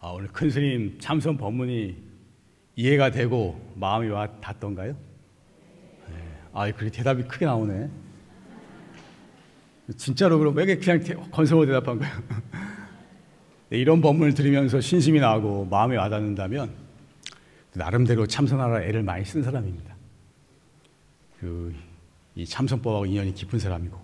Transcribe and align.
아, 0.00 0.08
오늘 0.08 0.28
큰 0.28 0.50
스님 0.50 0.98
참선 1.00 1.36
법문이 1.36 1.96
이해가 2.76 3.10
되고 3.10 3.60
마음이 3.74 4.08
와 4.08 4.28
닿던가요? 4.40 4.92
네. 4.92 6.14
아, 6.52 6.70
그렇게 6.70 6.90
대답이 6.90 7.24
크게 7.24 7.46
나오네. 7.46 7.90
진짜로 9.96 10.38
그럼 10.38 10.54
왜 10.54 10.76
그냥 10.76 11.00
건성으로 11.30 11.66
대답한 11.66 11.98
거예요? 11.98 12.12
네, 13.70 13.78
이런 13.78 14.00
법문을 14.00 14.34
들으면서 14.34 14.80
신심이 14.80 15.18
나고 15.18 15.64
마음이 15.64 15.96
와닿는다면 15.96 16.70
나름대로 17.74 18.26
참선하라 18.26 18.82
애를 18.82 19.02
많이 19.02 19.24
쓴 19.24 19.42
사람입니다. 19.42 19.94
그, 21.40 21.74
이 22.34 22.44
참선법하고 22.46 23.06
인연이 23.06 23.34
깊은 23.34 23.58
사람이고 23.58 23.98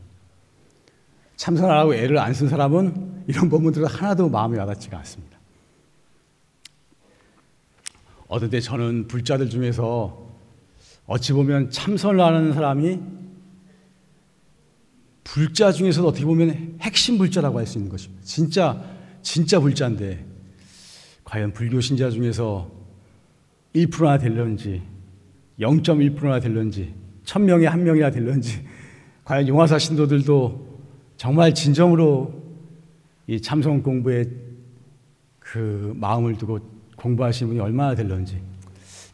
참선하라고 1.37 1.95
애를 1.95 2.19
안 2.19 2.33
쓴 2.33 2.49
사람은 2.49 3.25
이런 3.27 3.49
법문들을 3.49 3.87
하나도 3.87 4.29
마음에 4.29 4.59
와닿지가 4.59 4.99
않습니다. 4.99 5.34
어떤 8.35 8.51
때 8.51 8.59
저는 8.59 9.07
불자들 9.07 9.49
중에서 9.49 10.29
어찌 11.07 11.33
보면 11.33 11.71
참선을 11.71 12.21
하는 12.21 12.53
사람이 12.53 13.01
불자 15.23 15.71
중에서도 15.71 16.09
어떻게 16.09 16.25
보면 16.25 16.79
핵심 16.81 17.17
불자라고 17.17 17.61
할 17.61 17.67
수 17.67 17.79
있는 17.79 17.93
것입니다. 17.93 18.25
진짜 18.25 18.83
진짜 19.23 19.61
불자인데 19.61 20.27
과연 21.23 21.53
불교 21.53 21.81
신자 21.81 22.11
중에서 22.11 22.69
1%나 23.73 24.19
될런지 24.19 24.83
0.1%나 25.61 26.41
될런지 26.41 26.93
천명에 27.25 27.67
한 27.67 27.85
명이나 27.85 28.11
될런지 28.11 28.67
과연 29.25 29.47
용화사 29.47 29.79
신도들도 29.79 30.81
정말 31.17 31.55
진정으로 31.55 32.43
이 33.29 33.41
참선 33.41 33.81
공부에 33.81 34.25
그 35.39 35.93
마음을 35.95 36.37
두고 36.37 36.74
공부하시는 37.05 37.51
분이 37.51 37.61
얼마나 37.61 37.95
될런지 37.95 38.41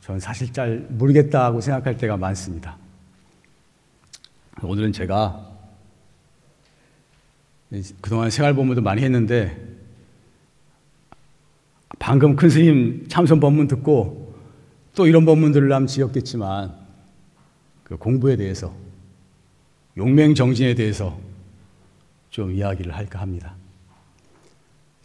저는 0.02 0.20
사실 0.20 0.52
잘 0.52 0.86
모르겠다고 0.91 1.60
생각할 1.60 1.96
때가 1.96 2.16
많습니다. 2.16 2.77
오늘은 4.62 4.92
제가 4.92 5.48
그동안 8.00 8.30
생활 8.30 8.55
본문도 8.55 8.83
많이 8.83 9.02
했는데 9.02 9.56
방금 11.98 12.36
큰 12.36 12.48
스님 12.48 13.06
참선 13.08 13.41
법문 13.41 13.66
듣고 13.66 14.34
또 14.94 15.06
이런 15.06 15.24
법문들을 15.24 15.72
하면 15.72 15.86
지었겠지만 15.88 16.72
그 17.83 17.96
공부에 17.96 18.36
대해서 18.36 18.72
용맹정진에 19.96 20.74
대해서 20.74 21.18
좀 22.30 22.52
이야기를 22.52 22.94
할까 22.94 23.20
합니다. 23.20 23.56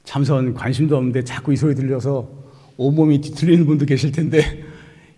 참선 0.03 0.53
관심도 0.53 0.95
없는데 0.95 1.23
자꾸 1.23 1.51
이 1.51 1.55
소리 1.55 1.73
들려서 1.73 2.44
온몸이 2.77 3.21
뒤틀리는 3.21 3.65
분도 3.65 3.85
계실 3.85 4.11
텐데 4.11 4.63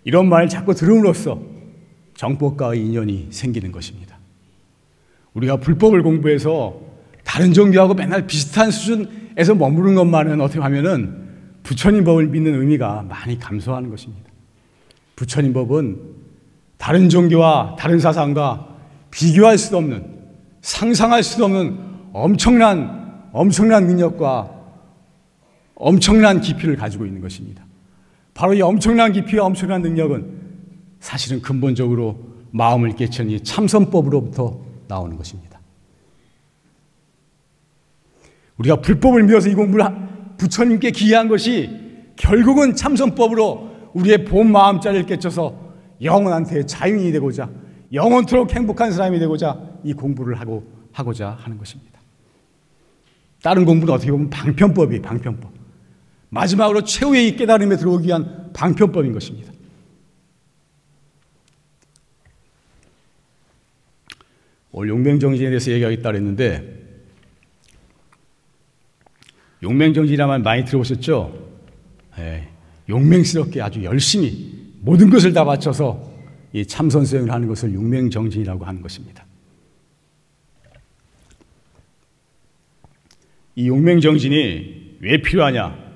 이런 0.03 0.29
말 0.29 0.47
자꾸 0.47 0.73
들음으로써 0.73 1.41
정법과의 2.15 2.81
인연이 2.85 3.27
생기는 3.29 3.71
것입니다. 3.71 4.17
우리가 5.33 5.57
불법을 5.57 6.01
공부해서 6.03 6.79
다른 7.23 7.53
종교하고 7.53 7.93
맨날 7.93 8.25
비슷한 8.25 8.71
수준에서 8.71 9.55
머무른 9.55 9.95
것만은 9.95 10.41
어떻게 10.41 10.59
하면은 10.59 11.27
부처님 11.63 12.05
법을 12.05 12.27
믿는 12.27 12.59
의미가 12.59 13.05
많이 13.09 13.37
감소하는 13.37 13.89
것입니다. 13.89 14.31
부처님 15.15 15.53
법은 15.53 15.99
다른 16.77 17.09
종교와 17.09 17.75
다른 17.77 17.99
사상과 17.99 18.67
비교할 19.11 19.57
수 19.57 19.75
없는 19.75 20.05
상상할 20.61 21.23
수 21.23 21.43
없는 21.43 21.77
엄청난 22.13 23.29
엄청난 23.33 23.87
능력과 23.87 24.56
엄청난 25.79 26.41
깊이를 26.41 26.75
가지고 26.75 27.05
있는 27.05 27.21
것입니다. 27.21 27.63
바로 28.33 28.53
이 28.53 28.61
엄청난 28.61 29.11
깊이와 29.11 29.45
엄청난 29.45 29.81
능력은 29.81 30.47
사실은 30.99 31.41
근본적으로 31.41 32.19
마음을 32.51 32.95
깨치는 32.95 33.31
이 33.31 33.43
참선법으로부터 33.43 34.59
나오는 34.87 35.17
것입니다. 35.17 35.59
우리가 38.57 38.81
불법을 38.81 39.23
믿어서 39.23 39.49
이 39.49 39.53
공부를 39.53 39.85
부처님께 40.37 40.91
기여한 40.91 41.27
것이 41.27 41.69
결국은 42.15 42.75
참선법으로 42.75 43.91
우리의 43.93 44.25
본 44.25 44.51
마음자리를 44.51 45.05
깨쳐서 45.05 45.67
영혼한테 46.01 46.65
자유인이 46.65 47.11
되고자 47.11 47.49
영원토록 47.93 48.53
행복한 48.53 48.91
사람이 48.91 49.19
되고자 49.19 49.59
이 49.83 49.93
공부를 49.93 50.39
하고 50.39 50.63
하고자 50.91 51.37
하는 51.39 51.57
것입니다. 51.57 51.99
다른 53.43 53.65
공부는 53.65 53.93
어떻게 53.93 54.11
보면 54.11 54.29
방편법이 54.29 55.01
방편법. 55.01 55.56
마지막으로 56.29 56.83
최후의 56.83 57.35
깨달음에 57.35 57.77
들어오기 57.77 58.07
위한 58.07 58.51
방편법인 58.53 59.13
것입니다. 59.13 59.51
오늘 64.71 64.89
용맹정진에 64.89 65.49
대해서 65.49 65.71
얘기하겠다 65.71 66.11
그랬는데 66.11 66.77
용맹정진이라면 69.63 70.43
많이 70.43 70.65
들어보셨죠? 70.65 71.47
네, 72.17 72.49
용맹스럽게 72.89 73.61
아주 73.61 73.83
열심히 73.83 74.73
모든 74.81 75.09
것을 75.09 75.33
다 75.33 75.45
바쳐서 75.45 76.13
이 76.53 76.65
참선 76.65 77.05
수행을 77.05 77.31
하는 77.31 77.47
것을 77.47 77.73
용맹정진이라고 77.73 78.65
하는 78.65 78.81
것입니다. 78.81 79.25
이 83.55 83.67
용맹정진이 83.67 84.97
왜 84.99 85.21
필요하냐? 85.21 85.86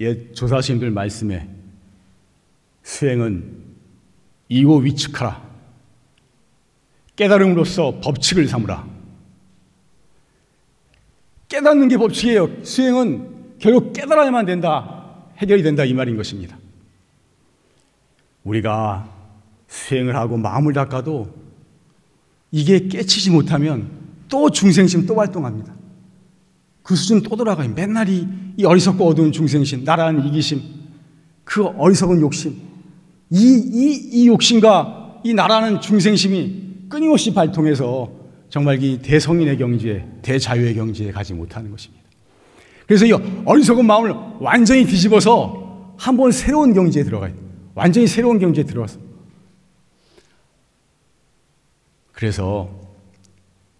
옛 0.00 0.32
조사스님들 0.34 0.90
말씀에 0.90 1.48
수행은 2.82 3.70
이고 4.48 4.78
위축하라. 4.78 5.48
깨달음으로써 7.16 8.00
법칙을 8.00 8.48
삼으라. 8.48 8.88
깨닫는 11.48 11.88
게 11.88 11.98
법칙이에요. 11.98 12.64
수행은 12.64 13.58
결국 13.58 13.92
깨달아야만 13.92 14.46
된다. 14.46 15.04
해결이 15.36 15.62
된다. 15.62 15.84
이 15.84 15.92
말인 15.92 16.16
것입니다. 16.16 16.58
우리가 18.44 19.12
수행을 19.68 20.16
하고 20.16 20.38
마음을 20.38 20.72
닦아도 20.72 21.32
이게 22.50 22.88
깨치지 22.88 23.30
못하면 23.30 23.90
또 24.28 24.50
중생심 24.50 25.06
또 25.06 25.16
활동합니다. 25.16 25.79
그 26.82 26.96
수준 26.96 27.22
또 27.22 27.36
돌아가요. 27.36 27.72
맨날 27.74 28.08
이, 28.08 28.26
이 28.56 28.64
어리석고 28.64 29.06
어두운 29.06 29.32
중생심, 29.32 29.84
나라는 29.84 30.26
이기심, 30.26 30.60
그 31.44 31.64
어리석은 31.66 32.20
욕심, 32.20 32.56
이, 33.30 33.36
이, 33.38 33.92
이 34.12 34.28
욕심과 34.28 35.20
이 35.24 35.34
나라는 35.34 35.80
중생심이 35.80 36.86
끊임없이 36.88 37.32
발통해서 37.32 38.10
정말 38.48 38.82
이 38.82 38.98
대성인의 39.00 39.58
경지에, 39.58 40.04
대자유의 40.22 40.74
경지에 40.74 41.12
가지 41.12 41.34
못하는 41.34 41.70
것입니다. 41.70 42.04
그래서 42.86 43.06
이 43.06 43.12
어리석은 43.44 43.86
마음을 43.86 44.12
완전히 44.40 44.84
뒤집어서 44.84 45.94
한번 45.96 46.32
새로운 46.32 46.74
경지에 46.74 47.04
들어가요. 47.04 47.32
완전히 47.74 48.06
새로운 48.08 48.40
경지에 48.40 48.64
들어와서. 48.64 48.98
그래서 52.12 52.68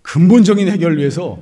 근본적인 0.03 0.69
해결을 0.69 0.99
위해서 0.99 1.39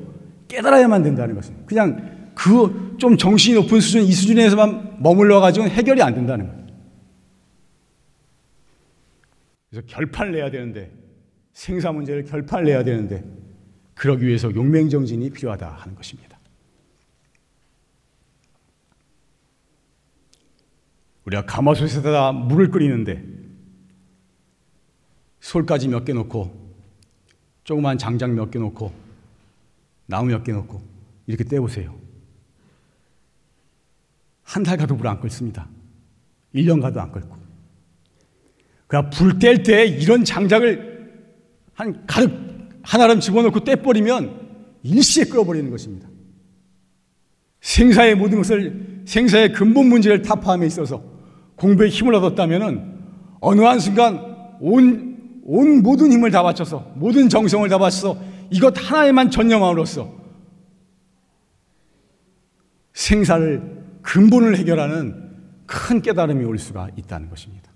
깨달아야만 0.48 1.02
된다는 1.02 1.34
것입니다. 1.34 1.66
그냥 1.66 2.32
그 2.34 2.88
좀 2.98 3.16
정신이 3.16 3.54
높은 3.54 3.80
수준, 3.80 4.02
이 4.02 4.12
수준에서만 4.12 5.00
머물러 5.00 5.40
가지고는 5.40 5.72
해결이 5.72 6.02
안 6.02 6.14
된다는 6.14 6.48
거예요. 6.48 6.66
그래서 9.70 9.86
결판을 9.86 10.32
내야 10.32 10.50
되는데, 10.50 10.92
생사 11.52 11.92
문제를 11.92 12.24
결판을 12.24 12.64
내야 12.64 12.82
되는데, 12.82 13.24
그러기 13.94 14.26
위해서 14.26 14.52
용맹정진이 14.52 15.30
필요하다 15.30 15.68
하는 15.68 15.94
것입니다. 15.94 16.38
우리가 21.24 21.44
가마솥에다 21.44 22.32
물을 22.32 22.70
끓이는데, 22.70 23.22
솔까지 25.40 25.88
몇개 25.88 26.12
놓고, 26.14 26.68
조그만 27.64 27.96
장작 27.98 28.32
몇개 28.32 28.58
놓고, 28.58 29.07
나무 30.08 30.30
몇 30.30 30.42
개 30.42 30.52
넣고 30.52 30.80
이렇게 31.26 31.44
떼보세요. 31.44 31.94
한 34.42 34.62
달 34.64 34.76
가도 34.78 34.94
물 34.96 35.06
안 35.06 35.20
끓습니다. 35.20 35.68
1년 36.54 36.80
가도 36.80 37.00
안 37.00 37.12
끓고. 37.12 37.36
그냥 38.86 39.10
불 39.10 39.38
뗄 39.38 39.62
때 39.62 39.84
이런 39.86 40.24
장작을 40.24 41.12
한 41.74 42.06
가득 42.06 42.32
하나름 42.82 43.20
집어넣고 43.20 43.60
떼버리면 43.64 44.48
일시에 44.82 45.24
끓어버리는 45.24 45.70
것입니다. 45.70 46.08
생사의 47.60 48.14
모든 48.14 48.38
것을 48.38 49.02
생사의 49.04 49.52
근본 49.52 49.88
문제를 49.88 50.22
타파함에 50.22 50.66
있어서 50.66 51.02
공부에 51.56 51.88
힘을 51.88 52.14
얻었다면 52.14 53.36
어느 53.40 53.60
한 53.62 53.78
순간 53.80 54.56
온, 54.60 55.40
온 55.44 55.82
모든 55.82 56.10
힘을 56.12 56.30
다 56.30 56.42
바쳐서 56.42 56.92
모든 56.96 57.28
정성을 57.28 57.68
다 57.68 57.76
바쳐서 57.78 58.18
이것 58.50 58.74
하나에만 58.76 59.30
전념함으로써 59.30 60.16
생사를 62.92 63.78
근본을 64.02 64.56
해결하는 64.56 65.28
큰 65.66 66.00
깨달음이 66.00 66.44
올 66.44 66.58
수가 66.58 66.90
있다는 66.96 67.28
것입니다. 67.28 67.70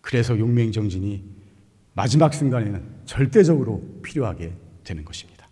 그래서 0.00 0.38
용맹 0.38 0.72
정진이 0.72 1.24
마지막 1.92 2.32
순간에는 2.32 3.00
절대적으로 3.04 3.82
필요하게 4.02 4.54
되는 4.84 5.04
것입니다. 5.04 5.48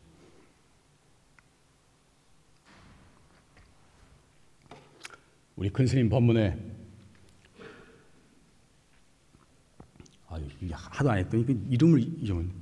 우리 5.57 5.69
큰 5.71 5.87
스님 5.87 6.09
법문에 6.09 6.57
아, 10.29 10.39
하도 10.73 11.11
안 11.11 11.19
했더니 11.19 11.45
그 11.45 11.67
이름을 11.69 12.25
좀 12.25 12.53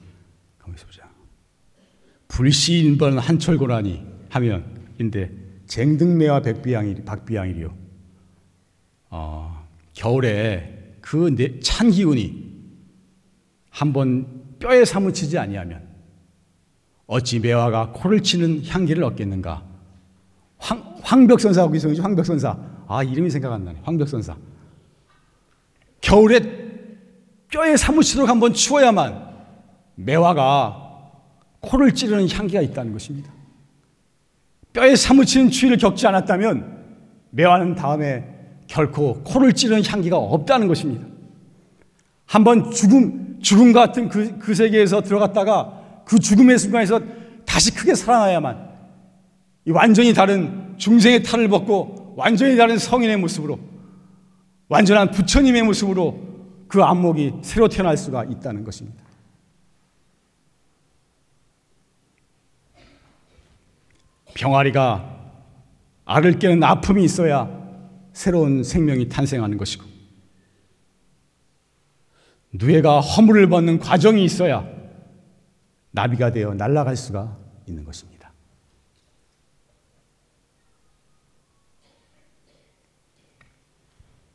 가만히 0.59 0.83
보자. 0.83 1.06
불시인번 2.29 3.19
한철고라니 3.19 4.05
하면 4.31 4.65
인데 4.99 5.31
쟁등매와 5.67 6.41
백비양일 6.43 7.05
박비양일이요. 7.05 7.75
어, 9.11 9.67
겨울에 9.95 10.97
그 11.01 11.31
찬 11.63 11.91
기운이 11.91 12.47
한번 13.71 14.43
뼈에 14.59 14.85
사무치지 14.85 15.39
아니하면 15.39 15.87
어찌 17.07 17.39
매화가 17.39 17.93
코를 17.93 18.23
치는 18.23 18.65
향기를 18.67 19.05
얻겠는가? 19.05 19.63
황, 20.59 20.97
황벽선사하고 21.03 21.75
이성이죠. 21.77 22.03
황벽선사. 22.03 22.59
아 22.89 23.03
이름이 23.03 23.31
생각 23.31 23.53
안 23.53 23.65
나네. 23.65 23.81
황벽선사. 23.85 24.37
겨울에 26.01 26.41
뼈에 27.49 27.77
사무치도록 27.77 28.29
한번 28.29 28.53
추워야만 28.53 29.35
매화가 29.95 30.86
코를 31.67 31.93
찌르는 31.93 32.29
향기가 32.29 32.61
있다는 32.63 32.93
것입니다. 32.93 33.31
뼈에 34.73 34.95
사무치는 34.95 35.51
추위를 35.51 35.79
겪지 35.79 36.07
않았다면 36.07 36.77
매화는 37.31 37.75
다음에 37.75 38.25
결코 38.67 39.23
코를 39.23 39.53
찌르는 39.53 39.85
향기가 39.85 40.17
없다는 40.17 40.69
것입니다. 40.69 41.07
한번 42.27 42.71
죽음, 42.71 43.39
죽음 43.41 43.73
같은 43.73 44.09
그, 44.09 44.39
그 44.39 44.55
세계에서 44.55 45.03
들어갔다가 45.03 46.03
그 46.05 46.19
죽음의 46.19 46.59
순간에서 46.59 47.01
다시 47.45 47.75
크게 47.75 47.95
살아나야만 47.95 48.67
완전히 49.69 50.13
다른 50.13 50.75
중생의 50.77 51.23
탈을 51.23 51.49
벗고 51.49 52.15
완전히 52.17 52.57
다른 52.57 52.79
성인의 52.79 53.17
모습으로 53.19 53.59
완전한 54.69 55.11
부처님의 55.11 55.63
모습으로 55.63 56.19
그 56.69 56.83
안목이 56.83 57.35
새로 57.43 57.69
태어날 57.69 57.97
수가 57.97 58.25
있다는 58.25 58.65
것입니다. 58.65 59.06
병아리가 64.37 65.15
알을 66.05 66.39
깨는 66.39 66.63
아픔이 66.63 67.05
있어야 67.05 67.51
새로운 68.13 68.63
생명이 68.63 69.09
탄생하는 69.09 69.57
것이고 69.57 69.85
누에가 72.53 73.01
허물을 73.01 73.49
벗는 73.49 73.79
과정이 73.79 74.25
있어야 74.25 74.67
나비가 75.91 76.31
되어 76.31 76.55
날아갈 76.55 76.97
수가 76.97 77.37
있는 77.67 77.85
것입니다. 77.85 78.33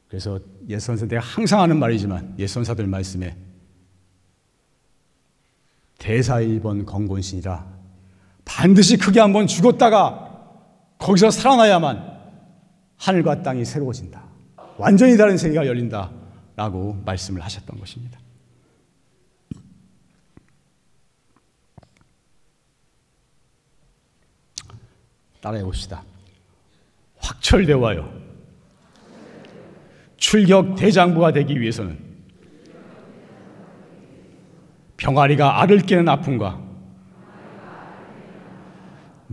그래서 0.07 0.39
예선사 0.68 1.07
내가 1.07 1.21
항상 1.21 1.62
하는 1.62 1.80
말이지만 1.80 2.36
예선사들 2.38 2.86
말씀에 2.86 3.38
대사일번 6.00 6.86
건곤신이라 6.86 7.81
반드시 8.46 8.98
크게 8.98 9.20
한번 9.20 9.48
죽었다가 9.48 10.30
거기서 10.98 11.32
살아나야만 11.32 12.12
하늘과 12.98 13.42
땅이 13.44 13.66
새로워진다. 13.66 14.24
완전히 14.78 15.18
다른 15.18 15.38
세계가 15.38 15.66
열린다. 15.66 16.12
라고 16.56 16.94
말씀을 17.06 17.42
하셨던 17.42 17.80
것입니다. 17.80 18.20
따라해 25.42 25.64
봅시다. 25.64 26.04
확철대화요. 27.18 28.22
출격 30.18 30.76
대장부가 30.76 31.34
되기 31.34 31.60
위해서는 31.60 31.98
병아리가 34.98 35.62
알을 35.62 35.80
깨는 35.80 36.08
아픔과 36.08 36.62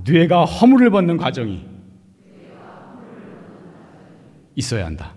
뇌가 0.05 0.45
허물을 0.45 0.91
벗는 0.91 1.17
과정이 1.17 1.67
있어야 4.55 4.87
한다. 4.87 5.15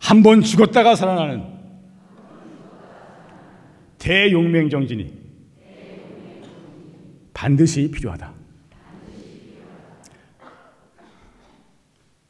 한 0.00 0.22
번 0.22 0.42
죽었다가 0.42 0.94
살아나는 0.96 1.44
대용맹 3.98 4.68
정진이 4.68 5.12
반드시 7.32 7.90
필요하다. 7.90 8.32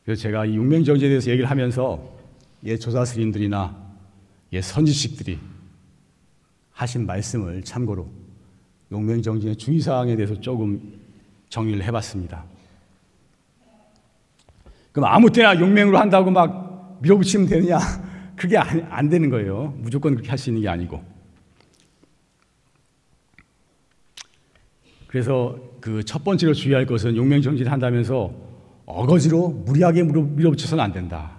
그래서 0.04 0.22
제가 0.22 0.44
이 0.46 0.56
용맹 0.56 0.84
정진에 0.84 1.08
대해서 1.08 1.30
얘기를 1.30 1.50
하면서 1.50 2.14
예 2.64 2.76
조사 2.76 3.04
스님들이나 3.04 3.76
예 4.52 4.60
선지식들이 4.60 5.38
하신 6.72 7.06
말씀을 7.06 7.62
참고로 7.62 8.08
용맹 8.94 9.20
정진의 9.22 9.56
주의사항에 9.56 10.14
대해서 10.14 10.40
조금 10.40 10.80
정리를 11.48 11.82
해봤습니다. 11.84 12.44
그럼 14.92 15.10
아무 15.12 15.30
때나 15.30 15.58
용맹으로 15.58 15.98
한다고 15.98 16.30
막 16.30 16.98
밀어붙이면 17.02 17.48
되느냐? 17.48 17.78
그게 18.36 18.56
안, 18.56 18.86
안 18.90 19.08
되는 19.08 19.28
거예요. 19.30 19.74
무조건 19.78 20.12
그렇게 20.14 20.28
할 20.30 20.38
수 20.38 20.50
있는 20.50 20.62
게 20.62 20.68
아니고. 20.68 21.02
그래서 25.08 25.58
그 25.80 26.02
첫 26.04 26.22
번째로 26.24 26.54
주의할 26.54 26.86
것은 26.86 27.16
용맹 27.16 27.42
정진 27.42 27.66
한다면서 27.66 28.32
어거지로 28.86 29.48
무리하게 29.48 30.04
밀어붙여서는 30.04 30.82
안 30.82 30.92
된다. 30.92 31.32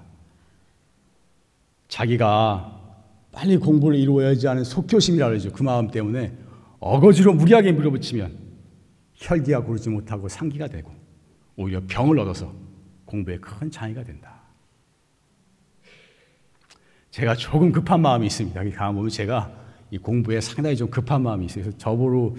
자기가 1.87 2.73
빨리 3.31 3.57
공부를 3.57 3.97
이루어야지 3.97 4.47
하는 4.47 4.63
속교심이라 4.63 5.27
그러죠. 5.29 5.51
그 5.51 5.63
마음 5.63 5.89
때문에 5.89 6.44
어거지로 6.79 7.33
무리하게 7.33 7.71
밀어붙이면 7.71 8.37
혈기가 9.15 9.63
고르지 9.63 9.89
못하고 9.89 10.27
상기가 10.27 10.67
되고 10.67 10.91
오히려 11.55 11.81
병을 11.87 12.19
얻어서 12.19 12.53
공부에 13.05 13.37
큰 13.37 13.71
장애가 13.71 14.03
된다. 14.03 14.41
제가 17.11 17.35
조금 17.35 17.71
급한 17.71 18.01
마음이 18.01 18.27
있습니다. 18.27 18.61
가보면 18.71 19.09
제가 19.09 19.49
이 19.89 19.97
공부에 19.97 20.41
상당히 20.41 20.75
좀 20.75 20.89
급한 20.89 21.21
마음이 21.21 21.45
있어요. 21.45 21.71
저보로 21.77 22.35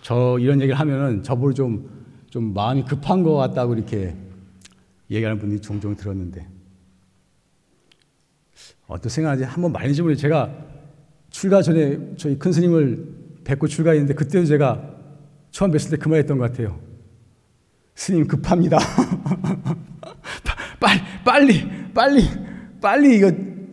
저 0.00 0.38
이런 0.40 0.60
얘기를 0.60 0.78
하면은 0.80 1.22
저보로 1.22 1.52
좀, 1.52 2.06
좀 2.30 2.54
마음이 2.54 2.84
급한 2.84 3.22
것 3.22 3.34
같다고 3.34 3.74
이렇게 3.74 4.16
얘기하는 5.10 5.38
분들이 5.38 5.60
종종 5.60 5.94
들었는데 5.94 6.48
어떤 8.86 9.10
생각하지 9.10 9.44
한번 9.44 9.72
말인지 9.72 10.00
모르 10.00 10.16
제가 10.16 10.50
출가 11.30 11.60
전에 11.60 12.16
저희 12.16 12.38
큰 12.38 12.52
스님을 12.52 13.15
뵙고 13.46 13.66
출가했는데 13.68 14.14
그때도 14.14 14.44
제가 14.44 14.94
처음 15.50 15.70
뵀을 15.70 15.90
때 15.90 15.96
그 15.96 16.08
말 16.10 16.18
했던 16.18 16.36
것 16.38 16.50
같아요. 16.50 16.78
스님 17.94 18.26
급합니다. 18.26 18.78
빨리, 20.78 21.00
빨리, 21.24 21.92
빨리, 21.94 22.22
빨리 22.80 23.16
이거, 23.16 23.32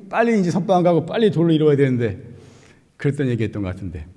빨리 0.09 0.39
이제 0.39 0.49
선방 0.51 0.81
가고 0.83 1.05
빨리 1.05 1.29
돌로 1.29 1.51
이루어야 1.51 1.75
되는데, 1.75 2.21
그랬던 2.97 3.27
얘기 3.27 3.43
했던 3.43 3.61
것 3.63 3.75
같은데. 3.75 4.07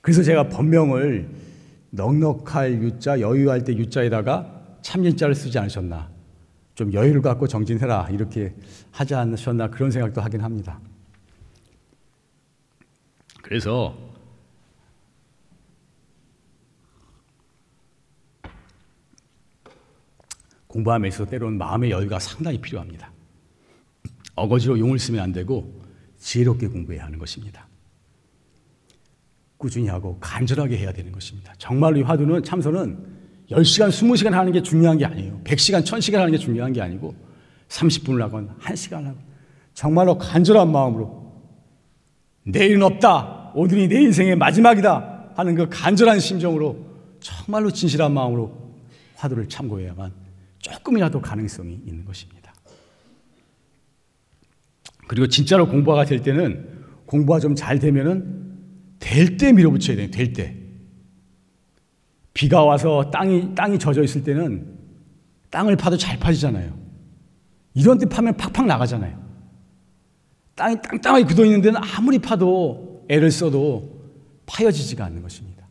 그래서 0.00 0.22
제가 0.22 0.48
법명을 0.48 1.28
넉넉할 1.90 2.74
유자, 2.82 3.18
여유할 3.20 3.64
때 3.64 3.74
유자에다가 3.74 4.76
참진자를 4.82 5.34
쓰지 5.34 5.58
않으셨나. 5.58 6.08
좀 6.76 6.92
여유를 6.92 7.20
갖고 7.22 7.48
정진해라. 7.48 8.08
이렇게 8.12 8.54
하지 8.92 9.14
않으셨나. 9.16 9.68
그런 9.70 9.90
생각도 9.90 10.20
하긴 10.20 10.42
합니다. 10.42 10.80
그래서 13.48 13.96
있어서 21.08 21.24
때로는 21.30 21.56
마음의 21.56 21.90
여유가 21.90 22.18
상당히 22.18 22.60
필요합니다. 22.60 23.10
어거지로 24.34 24.78
용을 24.78 24.98
쓰면 24.98 25.22
안 25.22 25.32
되고 25.32 25.80
지혜롭게 26.18 26.68
공부해야 26.68 27.06
하는 27.06 27.18
것입니다. 27.18 27.66
꾸준히 29.56 29.88
하고 29.88 30.18
간절하게 30.20 30.76
해야 30.76 30.92
되는 30.92 31.10
것입니다. 31.10 31.54
정말로 31.56 31.96
이 31.96 32.02
화두는 32.02 32.42
참선은 32.42 33.02
10시간, 33.50 33.88
20시간 33.88 34.32
하는 34.32 34.52
게 34.52 34.62
중요한 34.62 34.98
게 34.98 35.06
아니에요. 35.06 35.40
100시간, 35.42 35.82
1000시간 35.82 36.16
하는 36.18 36.32
게 36.32 36.36
중요한 36.36 36.74
게 36.74 36.82
아니고 36.82 37.16
30분을 37.68 38.20
하건 38.20 38.58
1시간 38.58 39.04
하건 39.04 39.16
정말로 39.72 40.18
간절한 40.18 40.70
마음으로 40.70 41.32
내일은 42.42 42.82
없다. 42.82 43.37
오늘이 43.58 43.88
내 43.88 44.00
인생의 44.02 44.36
마지막이다 44.36 45.32
하는 45.34 45.56
그 45.56 45.68
간절한 45.68 46.20
심정으로 46.20 46.78
정말로 47.18 47.72
진실한 47.72 48.14
마음으로 48.14 48.56
화두를 49.16 49.48
참고해야만 49.48 50.12
조금이라도 50.60 51.20
가능성이 51.20 51.80
있는 51.84 52.04
것입니다. 52.04 52.54
그리고 55.08 55.26
진짜로 55.26 55.66
공부가 55.68 56.04
될 56.04 56.22
때는 56.22 56.84
공부가 57.04 57.40
좀 57.40 57.56
잘 57.56 57.80
되면은 57.80 58.46
될 59.00 59.36
때 59.36 59.52
밀어붙여야 59.52 59.96
돼요. 59.96 60.10
될 60.12 60.32
때. 60.32 60.54
비가 62.34 62.62
와서 62.62 63.10
땅이 63.10 63.56
땅이 63.56 63.80
젖어 63.80 64.04
있을 64.04 64.22
때는 64.22 64.78
땅을 65.50 65.74
파도 65.74 65.96
잘 65.96 66.16
파지잖아요. 66.20 66.78
이런 67.74 67.98
데 67.98 68.06
파면 68.06 68.36
팍팍 68.36 68.66
나가잖아요. 68.66 69.20
땅이 70.54 70.76
땅땅하게 70.80 71.24
굳어 71.24 71.44
있는 71.44 71.60
데는 71.60 71.80
아무리 71.82 72.20
파도 72.20 72.87
애를 73.08 73.30
써도 73.30 73.98
파여지지가 74.46 75.04
않는 75.04 75.22
것입니다. 75.22 75.66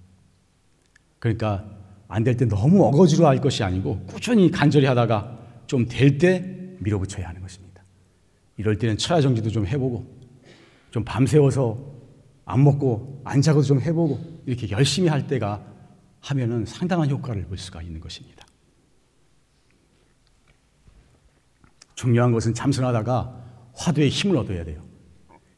그러니까 1.19 1.65
안 2.09 2.23
될 2.23 2.37
때 2.37 2.45
너무 2.45 2.85
어거지로 2.85 3.27
할 3.27 3.41
것이 3.41 3.63
아니고 3.63 3.99
꾸준히 4.07 4.49
간절히 4.51 4.85
하다가 4.85 5.37
좀 5.67 5.85
될 5.87 6.17
때 6.17 6.39
밀어붙여야 6.79 7.27
하는 7.27 7.41
것입니다. 7.41 7.83
이럴 8.57 8.77
때는 8.77 8.97
처야 8.97 9.19
정지도 9.21 9.49
좀 9.49 9.65
해보고 9.67 10.05
좀 10.91 11.03
밤새워서 11.03 11.77
안 12.45 12.63
먹고 12.63 13.21
안 13.25 13.41
자고도 13.41 13.65
좀 13.65 13.81
해보고 13.81 14.41
이렇게 14.45 14.69
열심히 14.69 15.09
할 15.09 15.27
때가 15.27 15.61
하면은 16.21 16.65
상당한 16.65 17.09
효과를 17.09 17.45
볼 17.45 17.57
수가 17.57 17.81
있는 17.81 17.99
것입니다. 17.99 18.45
중요한 21.95 22.31
것은 22.31 22.53
참선하다가 22.53 23.43
화두의 23.73 24.09
힘을 24.09 24.37
얻어야 24.37 24.63
돼요. 24.63 24.86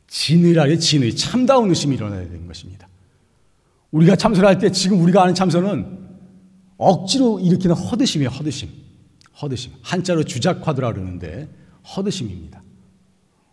진의라의 0.10 0.80
진의, 0.80 1.16
참다운 1.16 1.70
의심이 1.70 1.96
일어나야 1.96 2.24
되는 2.24 2.48
것입니다. 2.48 2.88
우리가 3.92 4.16
참선할 4.16 4.60
때 4.60 4.72
지금 4.72 5.02
우리가 5.02 5.24
아는 5.24 5.34
참선은 5.36 5.98
억지로 6.78 7.40
일으키는 7.40 7.76
허드심이에요, 7.76 8.30
허드심. 8.30 8.70
허드심. 9.42 9.72
한자로 9.82 10.24
주작화두라 10.24 10.94
그러는데 10.94 11.48
허드심입니다. 11.96 12.62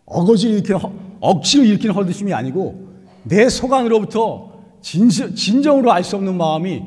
어거지로 0.05 0.53
일으키는, 0.53 0.79
억지로 1.19 1.63
일으키는 1.63 1.93
허드심이 1.95 2.33
아니고 2.33 2.87
내 3.23 3.49
속 3.49 3.73
안으로부터 3.73 4.53
진정, 4.81 5.35
진정으로 5.35 5.91
알 5.91 6.03
수 6.03 6.15
없는 6.15 6.37
마음이 6.37 6.81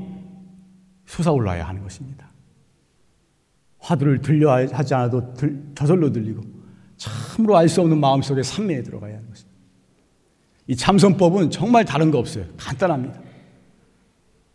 솟아올라야 1.07 1.67
하는 1.67 1.83
것입니다. 1.83 2.31
화두를 3.79 4.21
들려 4.23 4.53
하지 4.53 4.95
않아도 4.95 5.35
들, 5.35 5.63
저절로 5.75 6.11
들리고 6.13 6.43
참으로 6.97 7.57
알 7.57 7.69
수 7.69 7.81
없는 7.81 7.99
마음 7.99 8.23
속에 8.23 8.43
산매에 8.43 8.83
들어가야 8.83 9.17
하는 9.17 9.29
것입니다. 9.29 9.50
이 10.71 10.77
참선법은 10.77 11.51
정말 11.51 11.85
다른 11.85 12.13
거 12.13 12.19
없어요. 12.19 12.45
간단합니다. 12.57 13.21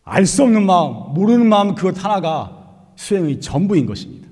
알 0.05 0.25
수 0.25 0.43
없는 0.43 0.65
마음, 0.65 1.13
모르는 1.13 1.45
마음 1.50 1.75
그것 1.75 2.01
하나가 2.01 2.86
수행의 2.95 3.41
전부인 3.41 3.86
것입니다. 3.86 4.29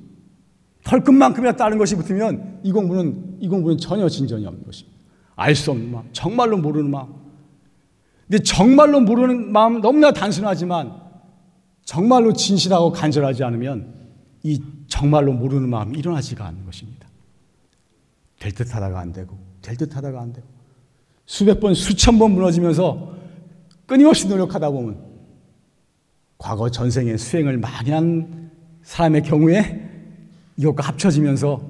털끝만큼이나 0.86 1.58
다른 1.58 1.78
것이 1.78 1.98
붙으면 1.98 2.62
이 2.64 2.72
공부는 2.72 3.38
이 3.42 3.50
공부는 3.50 3.78
전혀 3.80 4.08
진전이 4.08 4.46
없는 4.46 4.64
것입니다. 4.64 4.98
알 5.36 5.56
수 5.56 5.72
없는 5.72 5.92
마음, 5.92 6.08
정말로 6.14 6.58
모르는 6.58 6.90
마음. 6.90 7.16
근데 8.30 8.42
정말로 8.42 9.02
모르는 9.02 9.52
마음 9.52 9.82
너무나 9.82 10.14
단순하지만 10.14 10.94
정말로 11.84 12.32
진실하고 12.32 12.94
간절하지 12.94 13.44
않으면 13.44 13.94
이 14.44 14.62
정말로 14.88 15.34
모르는 15.34 15.68
마음이 15.68 15.98
일어나지가 16.00 16.46
않는 16.46 16.66
것입니다. 16.66 17.10
될 18.40 18.54
듯 18.54 18.74
하다가 18.74 19.00
안 19.02 19.12
되고, 19.12 19.38
될 19.62 19.76
듯 19.76 19.96
하다가 19.98 20.22
안 20.22 20.32
되고, 20.32 20.48
수백 21.26 21.60
번, 21.60 21.74
수천 21.74 22.20
번 22.20 22.32
무너지면서 22.32 23.16
끊임없이 23.86 24.28
노력하다 24.28 24.70
보면 24.70 25.14
과거 26.38 26.70
전생에 26.70 27.16
수행을 27.18 27.58
많이 27.58 27.92
한 27.92 28.52
사람의 28.84 29.24
경우에 29.24 29.90
이것과 30.58 30.88
합쳐지면서 30.88 31.62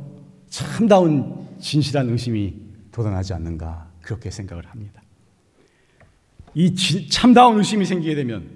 참다운 0.49 1.47
진실한 1.59 2.09
의심이 2.09 2.55
돋아나지 2.91 3.33
않는가 3.33 3.89
그렇게 4.01 4.29
생각을 4.29 4.65
합니다. 4.65 5.01
이 6.55 6.75
참다운 7.09 7.57
의심이 7.57 7.85
생기게 7.85 8.15
되면 8.15 8.49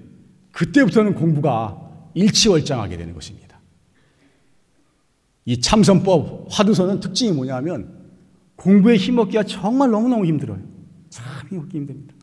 그때부터는 0.52 1.16
공부가 1.16 1.80
일치월장하게 2.14 2.98
되는 2.98 3.14
것입니다. 3.14 3.60
이 5.46 5.62
참선법 5.62 6.48
화두서는 6.50 7.00
특징이 7.00 7.32
뭐냐면 7.32 7.96
공부에 8.56 8.98
힘 8.98 9.20
얻기가 9.20 9.44
정말 9.44 9.92
너무너무 9.92 10.26
힘들어요. 10.26 10.77
참 11.10 11.26
힘얻기 11.50 11.78
힘듭니다. 11.78 12.14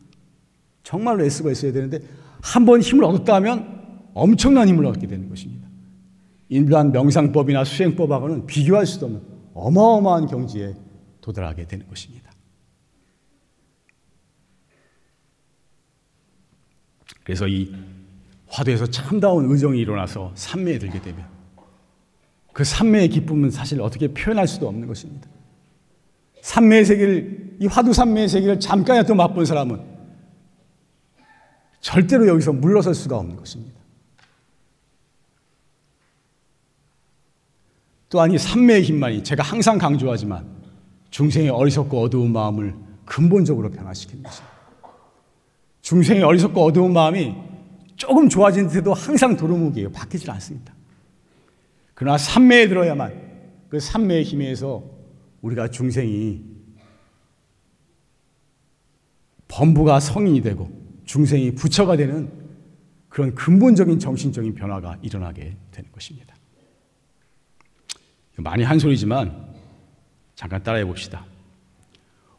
정말로 0.83 1.23
애쓰고 1.23 1.51
있어야 1.51 1.71
되는데 1.71 1.99
한 2.41 2.65
번 2.65 2.81
힘을 2.81 3.03
얻었다 3.05 3.35
하면 3.35 4.09
엄청난 4.13 4.67
힘을 4.67 4.85
얻게 4.85 5.07
되는 5.07 5.27
것입니다. 5.29 5.67
일반 6.49 6.91
명상법이나 6.91 7.63
수행법하고는 7.63 8.45
비교할 8.45 8.85
수도 8.85 9.07
없는 9.07 9.21
어마어마한 9.55 10.27
경지에 10.27 10.75
도달하게 11.21 11.65
되는 11.65 11.87
것입니다. 11.87 12.31
그래서 17.23 17.47
이 17.47 17.73
화두에서 18.47 18.85
참다운 18.85 19.49
의정이 19.51 19.79
일어나서 19.79 20.31
삼매에 20.35 20.77
들게 20.77 21.01
되면 21.01 21.25
그 22.53 22.63
삼매의 22.63 23.09
기쁨은 23.09 23.49
사실 23.49 23.81
어떻게 23.81 24.07
표현할 24.07 24.47
수도 24.47 24.67
없는 24.67 24.87
것입니다. 24.87 25.27
삼매의 26.45 26.85
세계를 26.85 27.55
이 27.59 27.65
화두 27.65 27.91
삼매의 27.91 28.29
세계를 28.29 28.59
잠깐이라도 28.59 29.15
맛본 29.15 29.45
사람은 29.45 29.81
절대로 31.79 32.27
여기서 32.27 32.53
물러설 32.53 32.93
수가 32.93 33.17
없는 33.17 33.35
것입니다. 33.35 33.75
또한 38.09 38.31
이 38.31 38.37
삼매의 38.37 38.83
힘만이 38.83 39.23
제가 39.23 39.41
항상 39.41 39.79
강조하지만 39.79 40.45
중생의 41.09 41.49
어리석고 41.49 41.99
어두운 41.99 42.31
마음을 42.31 42.75
근본적으로 43.05 43.71
변화시키는 43.71 44.21
것입니다. 44.21 44.55
중생의 45.81 46.21
어리석고 46.21 46.63
어두운 46.63 46.93
마음이 46.93 47.33
조금 47.95 48.29
좋아진 48.29 48.67
듯해도 48.67 48.93
항상 48.93 49.35
도루묵이에요. 49.35 49.91
바뀌질 49.91 50.29
않습니다. 50.29 50.75
그러나 51.95 52.19
삼매에 52.19 52.67
들어야만 52.67 53.13
그 53.69 53.79
삼매의 53.79 54.23
힘에 54.23 54.53
서 54.53 54.94
우리가 55.45 55.69
중생이 55.69 56.41
범부가 59.47 59.99
성인이 59.99 60.41
되고 60.41 60.69
중생이 61.05 61.53
부처가 61.53 61.95
되는 61.95 62.31
그런 63.09 63.35
근본적인 63.35 63.99
정신적인 63.99 64.55
변화가 64.55 64.97
일어나게 65.03 65.55
되는 65.71 65.91
것입니다. 65.91 66.35
많이 68.37 68.63
한 68.63 68.79
소리지만 68.79 69.53
잠깐 70.33 70.63
따라해 70.63 70.83
봅시다. 70.83 71.25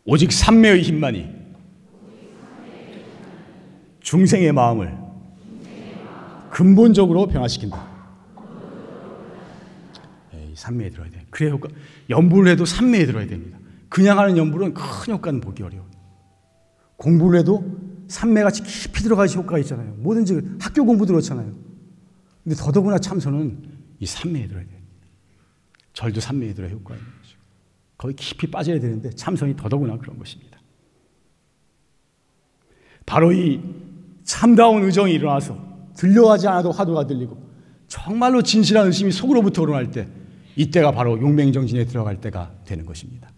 오직 0.04 0.32
삼매의 0.32 0.82
힘만이 0.82 1.30
중생의 4.00 4.52
마음을 4.52 4.98
근본적으로 6.50 7.26
변화시킨다. 7.28 7.95
삼매에 10.56 10.90
들어야 10.90 11.10
돼. 11.10 11.24
그래 11.30 11.50
효과. 11.50 11.68
연불을 12.10 12.50
해도 12.50 12.64
삼매에 12.64 13.06
들어야 13.06 13.26
됩니다. 13.26 13.58
그냥 13.88 14.18
하는 14.18 14.36
연불은 14.36 14.74
큰 14.74 15.14
효과는 15.14 15.40
보기 15.40 15.62
어려워. 15.62 15.86
공부를 16.96 17.40
해도 17.40 17.78
삼매같이 18.08 18.62
깊이 18.62 19.02
들어가야지 19.02 19.36
효과가 19.36 19.58
있잖아요. 19.60 19.94
뭐든지 19.98 20.56
학교 20.60 20.84
공부도 20.84 21.12
그렇잖아요. 21.12 21.54
근데 22.42 22.56
더더구나 22.56 22.98
참선은 22.98 23.62
이 24.00 24.06
삼매에 24.06 24.48
들어야 24.48 24.64
돼. 24.64 24.82
절도 25.92 26.20
삼매에 26.20 26.54
들어야 26.54 26.70
효과가 26.70 26.96
있는 26.96 27.10
거죠. 27.20 27.36
거기 27.98 28.14
깊이 28.14 28.50
빠져야 28.50 28.80
되는데 28.80 29.10
참선이 29.10 29.56
더더구나 29.56 29.98
그런 29.98 30.18
것입니다. 30.18 30.58
바로 33.04 33.32
이 33.32 33.60
참다운 34.24 34.84
의정이 34.84 35.12
일어나서 35.12 35.58
들려하지 35.96 36.48
않아도 36.48 36.72
화두가 36.72 37.06
들리고 37.06 37.46
정말로 37.88 38.42
진실한 38.42 38.86
의심이 38.86 39.12
속으로부터 39.12 39.62
우러날 39.62 39.90
때 39.90 40.08
이때가 40.56 40.90
바로 40.92 41.20
용맹정진에 41.20 41.84
들어갈 41.84 42.20
때가 42.20 42.52
되는 42.64 42.84
것입니다. 42.84 43.30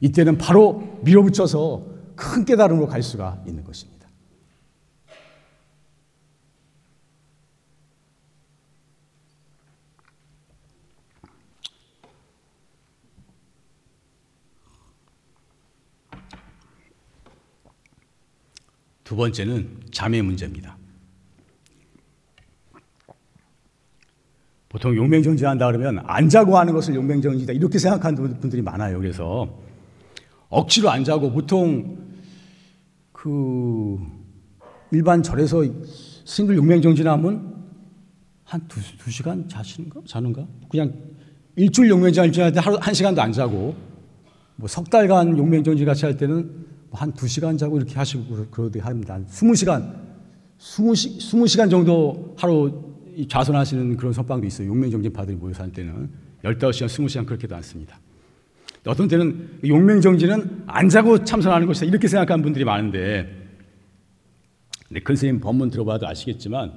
이때는 0.00 0.38
바로 0.38 0.98
밀어붙여서 1.02 1.86
큰 2.16 2.44
깨달음으로 2.44 2.86
갈 2.88 3.02
수가 3.02 3.42
있는 3.46 3.64
것입니다. 3.64 3.94
두 19.04 19.16
번째는 19.16 19.82
잠의 19.92 20.22
문제입니다. 20.22 20.78
보통 24.74 24.96
용맹정진한다 24.96 25.68
그러면 25.68 26.02
안 26.04 26.28
자고 26.28 26.58
하는 26.58 26.72
것을 26.72 26.96
용맹정진이다 26.96 27.52
이렇게 27.52 27.78
생각하는 27.78 28.40
분들이 28.40 28.60
많아요. 28.60 28.98
그래서 28.98 29.48
억지로 30.48 30.90
안 30.90 31.04
자고 31.04 31.30
보통 31.30 31.96
그 33.12 33.96
일반 34.90 35.22
절에서 35.22 35.62
스님들 36.24 36.56
용맹정진하면 36.56 37.54
한 38.42 38.66
두, 38.66 38.80
두 38.98 39.12
시간 39.12 39.48
자시는가? 39.48 40.00
자는가? 40.08 40.44
그냥 40.68 40.92
일주일 41.54 41.90
용맹정진 41.90 42.42
할때 42.42 42.58
하루 42.58 42.76
한 42.80 42.92
시간도 42.92 43.22
안 43.22 43.30
자고 43.30 43.76
뭐 44.56 44.66
석 44.68 44.90
달간 44.90 45.38
용맹정진 45.38 45.86
같이 45.86 46.04
할 46.04 46.16
때는 46.16 46.50
뭐한두 46.90 47.28
시간 47.28 47.56
자고 47.56 47.76
이렇게 47.76 47.94
하시고 47.94 48.46
그러도 48.50 48.80
합니다. 48.80 49.20
스무 49.28 49.54
시간, 49.54 49.94
스무 50.58 50.96
시, 50.96 51.20
스무 51.20 51.46
시간 51.46 51.70
정도 51.70 52.34
하루 52.36 52.83
좌선하시는 53.28 53.96
그런 53.96 54.12
선방도 54.12 54.46
있어요. 54.46 54.68
용맹정진파들이 54.68 55.36
모여서 55.36 55.62
할 55.62 55.72
때는 55.72 56.10
열다섯 56.42 56.74
시간, 56.74 56.88
스무 56.88 57.08
시간 57.08 57.26
그렇게도 57.26 57.54
않습니다. 57.56 57.98
어떤 58.86 59.08
때는 59.08 59.60
용맹정진은 59.66 60.64
안 60.66 60.88
자고 60.88 61.24
참선하는 61.24 61.66
것이다 61.66 61.86
이렇게 61.86 62.06
생각하는 62.06 62.42
분들이 62.42 62.64
많은데 62.64 63.44
근데 64.88 65.00
큰 65.00 65.16
스님 65.16 65.40
법문 65.40 65.70
들어봐도 65.70 66.06
아시겠지만 66.06 66.72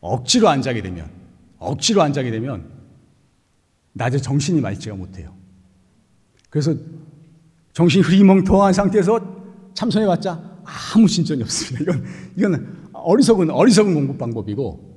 억지로 0.00 0.48
안 0.48 0.62
자게 0.62 0.82
되면 0.82 1.10
억지로 1.58 2.02
안 2.02 2.12
자게 2.12 2.30
되면 2.30 2.70
낮에 3.92 4.18
정신이 4.18 4.60
맑지가 4.60 4.94
못해요. 4.94 5.34
그래서 6.50 6.74
정신이 7.72 8.04
흐리멍텅한 8.04 8.72
상태에서 8.72 9.72
참선해 9.74 10.06
봤자 10.06 10.40
아무 10.64 11.08
진전이 11.08 11.42
없습니다. 11.42 11.92
이건 11.92 12.04
이건 12.36 12.88
어리석은 12.92 13.50
어리석은 13.50 13.94
공부 13.94 14.16
방법이고 14.16 14.93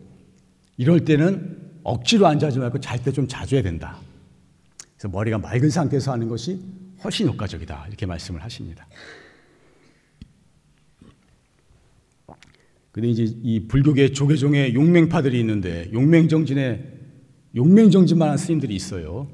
이럴 0.78 1.04
때는 1.06 1.58
억지로 1.84 2.28
안 2.28 2.40
자지 2.40 2.60
말고 2.60 2.80
잘 2.80 3.00
때 3.04 3.12
좀 3.12 3.28
자줘야 3.28 3.62
된다. 3.62 4.00
그래서 4.94 5.10
머리가 5.10 5.38
맑은 5.38 5.70
상태에서 5.70 6.12
하는 6.12 6.28
것이 6.28 6.60
훨씬 7.04 7.28
효과적이다. 7.28 7.86
이렇게 7.88 8.06
말씀을 8.06 8.44
하십니다. 8.44 8.88
근데 12.92 13.10
이제 13.10 13.24
이 13.44 13.68
불교계 13.68 14.12
조계종의 14.12 14.74
용맹파들이 14.74 15.40
있는데 15.42 15.90
용맹정진에 15.94 16.98
용맹정진만 17.56 18.30
한 18.30 18.38
스님들이 18.38 18.76
있어요. 18.76 19.30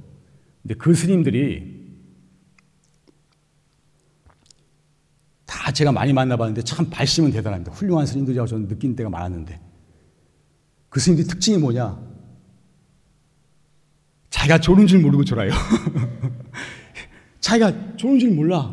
근데 0.62 0.76
그 0.76 0.94
스님들이 0.94 1.82
다 5.46 5.72
제가 5.72 5.92
많이 5.94 6.12
만나봤는데 6.12 6.64
참 6.64 6.90
발심은 6.90 7.32
대단합니다. 7.32 7.72
훌륭한 7.72 8.06
스님들이라고 8.06 8.48
저는 8.48 8.68
느낀 8.68 8.96
때가 8.98 9.10
많았는데 9.10 9.60
그 10.94 11.00
스님들 11.00 11.26
특징이 11.26 11.58
뭐냐? 11.58 12.00
자기가 14.30 14.60
졸은 14.60 14.86
줄 14.86 15.00
모르고 15.02 15.24
졸아요. 15.24 15.50
자기가 17.42 17.96
졸은 17.98 18.20
줄 18.20 18.30
몰라. 18.30 18.72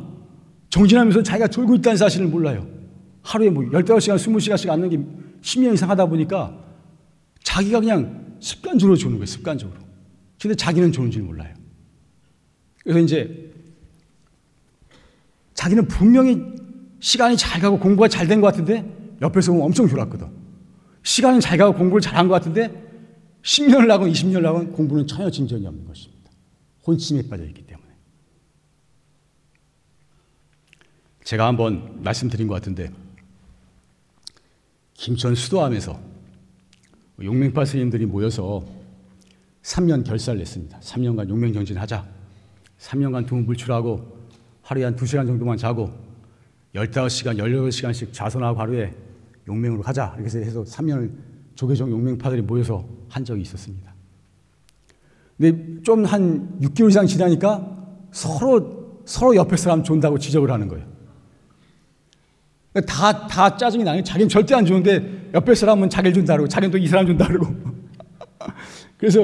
정진하면서 0.69 1.23
자기가 1.23 1.49
졸고 1.49 1.77
있다는 1.77 1.97
사실을 1.97 2.27
몰라요. 2.27 2.69
하루에 3.23 3.49
뭐 3.49 3.63
15시간, 3.65 4.17
20시간씩 4.17 4.69
앉는 4.69 4.91
게 4.91 4.99
10년 5.41 5.73
이상 5.73 5.89
하다 5.89 6.07
보니까 6.07 6.63
자기가 7.43 7.81
그냥 7.81 8.37
습관적으로 8.39 8.99
조는 8.99 9.17
거예요, 9.17 9.27
습관적으로. 9.27 9.81
근데 10.39 10.55
자기는 10.55 10.93
조는 10.93 11.11
줄 11.11 11.23
몰라요. 11.23 11.55
그래서 12.83 12.99
이제 12.99 13.51
자기는 15.55 15.89
분명히 15.89 16.39
시간이 17.01 17.39
잘 17.39 17.63
가고 17.63 17.79
공부가 17.79 18.09
잘 18.09 18.29
된 18.29 18.43
것 18.43 18.49
같은데 18.49 19.17
옆에서 19.23 19.53
보면 19.53 19.65
엄청 19.65 19.89
졸았거든. 19.89 20.40
시간은 21.03 21.41
잘 21.41 21.59
가고 21.59 21.77
공부를 21.77 22.01
잘한 22.01 22.29
것 22.29 22.35
같은데 22.35 22.69
10년을 23.43 23.89
하건 23.89 24.11
20년을 24.11 24.45
하건 24.45 24.73
공부는 24.73 25.07
전혀 25.07 25.31
진전이 25.31 25.67
없는 25.67 25.87
것입니다. 25.87 26.31
혼침에 26.87 27.29
빠져 27.29 27.45
있기 27.45 27.67
때문에. 27.67 27.89
제가 31.25 31.47
한번 31.47 32.03
말씀드린 32.03 32.49
것 32.49 32.55
같은데 32.55 32.91
김천 34.95 35.35
수도암에서 35.35 35.99
용맹파 37.23 37.65
스님들이 37.65 38.07
모여서 38.07 38.65
3년 39.63 40.05
결사를 40.05 40.39
냈습니다. 40.39 40.81
3년간 40.81 41.29
용맹정진하자. 41.29 42.07
3년간 42.79 43.27
두 43.27 43.37
물출하고 43.37 44.21
하루에 44.63 44.85
한 44.85 44.97
2시간 44.97 45.27
정도만 45.27 45.57
자고 45.57 45.93
15시간, 46.75 47.37
18시간씩 47.39 48.13
자선하고 48.13 48.59
하루에 48.59 48.95
용맹으로 49.51 49.83
하자. 49.83 50.15
이렇게 50.19 50.39
해서 50.39 50.63
3년을 50.63 51.11
조계종 51.55 51.91
용맹파들이 51.91 52.43
모여서 52.43 52.87
한 53.09 53.25
적이 53.25 53.43
있었습니다. 53.43 53.93
근데 55.39 55.83
좀 55.83 56.05
한 56.05 56.59
6개월 56.61 56.91
이상 56.91 57.07
지나니까 57.07 57.77
서로 58.13 59.03
서로 59.05 59.35
옆에 59.37 59.57
사람 59.57 59.83
존다고 59.83 60.19
지적을 60.19 60.51
하는 60.51 60.69
거예요. 60.69 60.87
다, 62.87 63.27
다 63.27 63.57
짜증이 63.57 63.83
나요. 63.83 64.03
자기는 64.03 64.29
절대 64.29 64.55
안 64.55 64.65
좋은데 64.65 65.31
옆에 65.35 65.55
사람은 65.55 65.91
자기를 65.91 66.15
준다 66.15 66.35
그러고 66.35 66.49
자기는 66.49 66.71
또 66.71 66.79
이 66.79 66.87
사람 66.87 67.07
준다 67.07 67.27
그러고. 67.27 67.53
그래서 68.97 69.21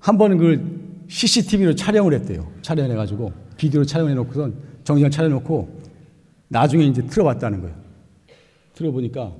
한 0.00 0.18
번은 0.18 0.36
그 0.38 1.04
CCTV로 1.08 1.74
촬영을 1.74 2.12
했대요. 2.12 2.52
촬영을 2.60 2.90
해가지고 2.90 3.32
비디오로 3.56 3.86
촬영해 3.86 4.14
놓고선 4.14 4.54
정지장 4.84 5.10
촬영해놓고 5.10 5.80
나중에 6.48 6.84
이제 6.84 7.02
틀어봤다는 7.06 7.60
거예요. 7.62 7.74
틀어보니까 8.78 9.34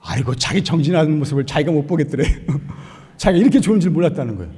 아이고 0.00 0.34
자기 0.36 0.62
정진하는 0.62 1.18
모습을 1.18 1.44
자기가 1.44 1.72
못 1.72 1.86
보겠더래. 1.86 2.24
자기가 3.16 3.40
이렇게 3.40 3.60
좋은 3.60 3.78
줄 3.80 3.90
몰랐다는 3.90 4.36
거예요. 4.36 4.52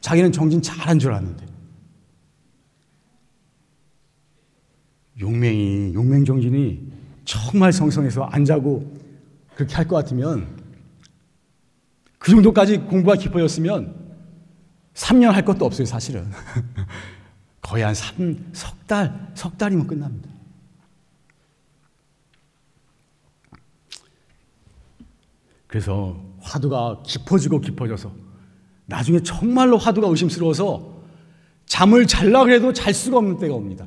자기는 0.00 0.32
정진 0.32 0.60
잘한 0.62 0.98
줄 0.98 1.12
알았는데. 1.12 1.46
용맹이 5.18 5.94
용맹 5.94 6.24
정진이 6.24 6.92
정말 7.24 7.72
성성해서 7.72 8.24
안 8.24 8.44
자고 8.44 8.94
그렇게 9.54 9.74
할 9.74 9.86
것 9.88 9.96
같으면 9.96 10.46
그 12.18 12.30
정도까지 12.30 12.78
공부가 12.80 13.16
깊어졌으면 13.16 13.94
3년 14.94 15.30
할 15.32 15.44
것도 15.44 15.64
없어요, 15.64 15.86
사실은. 15.86 16.30
거의 17.62 17.82
한 17.82 17.94
3, 17.94 18.50
석 18.52 18.86
달, 18.86 19.30
석 19.34 19.56
달이면 19.58 19.86
끝납니다. 19.86 20.35
그래서 25.76 26.16
화두가 26.40 27.02
깊어지고 27.04 27.60
깊어져서 27.60 28.10
나중에 28.86 29.20
정말로 29.20 29.76
화두가 29.76 30.08
의심스러워서 30.08 31.02
잠을 31.66 32.06
잘라 32.06 32.44
그래도 32.44 32.72
잘 32.72 32.94
수가 32.94 33.18
없는 33.18 33.36
때가 33.36 33.54
옵니다. 33.54 33.86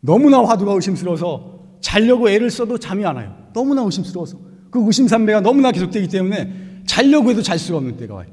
너무나 0.00 0.42
화두가 0.42 0.72
의심스러워서 0.72 1.76
자려고 1.80 2.28
애를 2.28 2.50
써도 2.50 2.76
잠이 2.76 3.06
안 3.06 3.14
와요. 3.14 3.36
너무나 3.52 3.82
의심스러워서. 3.82 4.40
그 4.72 4.84
의심산배가 4.84 5.42
너무나 5.42 5.70
계속되기 5.70 6.08
때문에 6.08 6.82
자려고 6.86 7.30
해도 7.30 7.40
잘 7.40 7.56
수가 7.56 7.78
없는 7.78 7.96
때가 7.96 8.16
와요. 8.16 8.28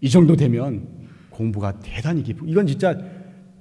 이 0.00 0.08
정도 0.08 0.34
되면 0.34 0.88
공부가 1.28 1.78
대단히 1.78 2.22
깊고, 2.22 2.46
이건 2.46 2.66
진짜 2.66 2.98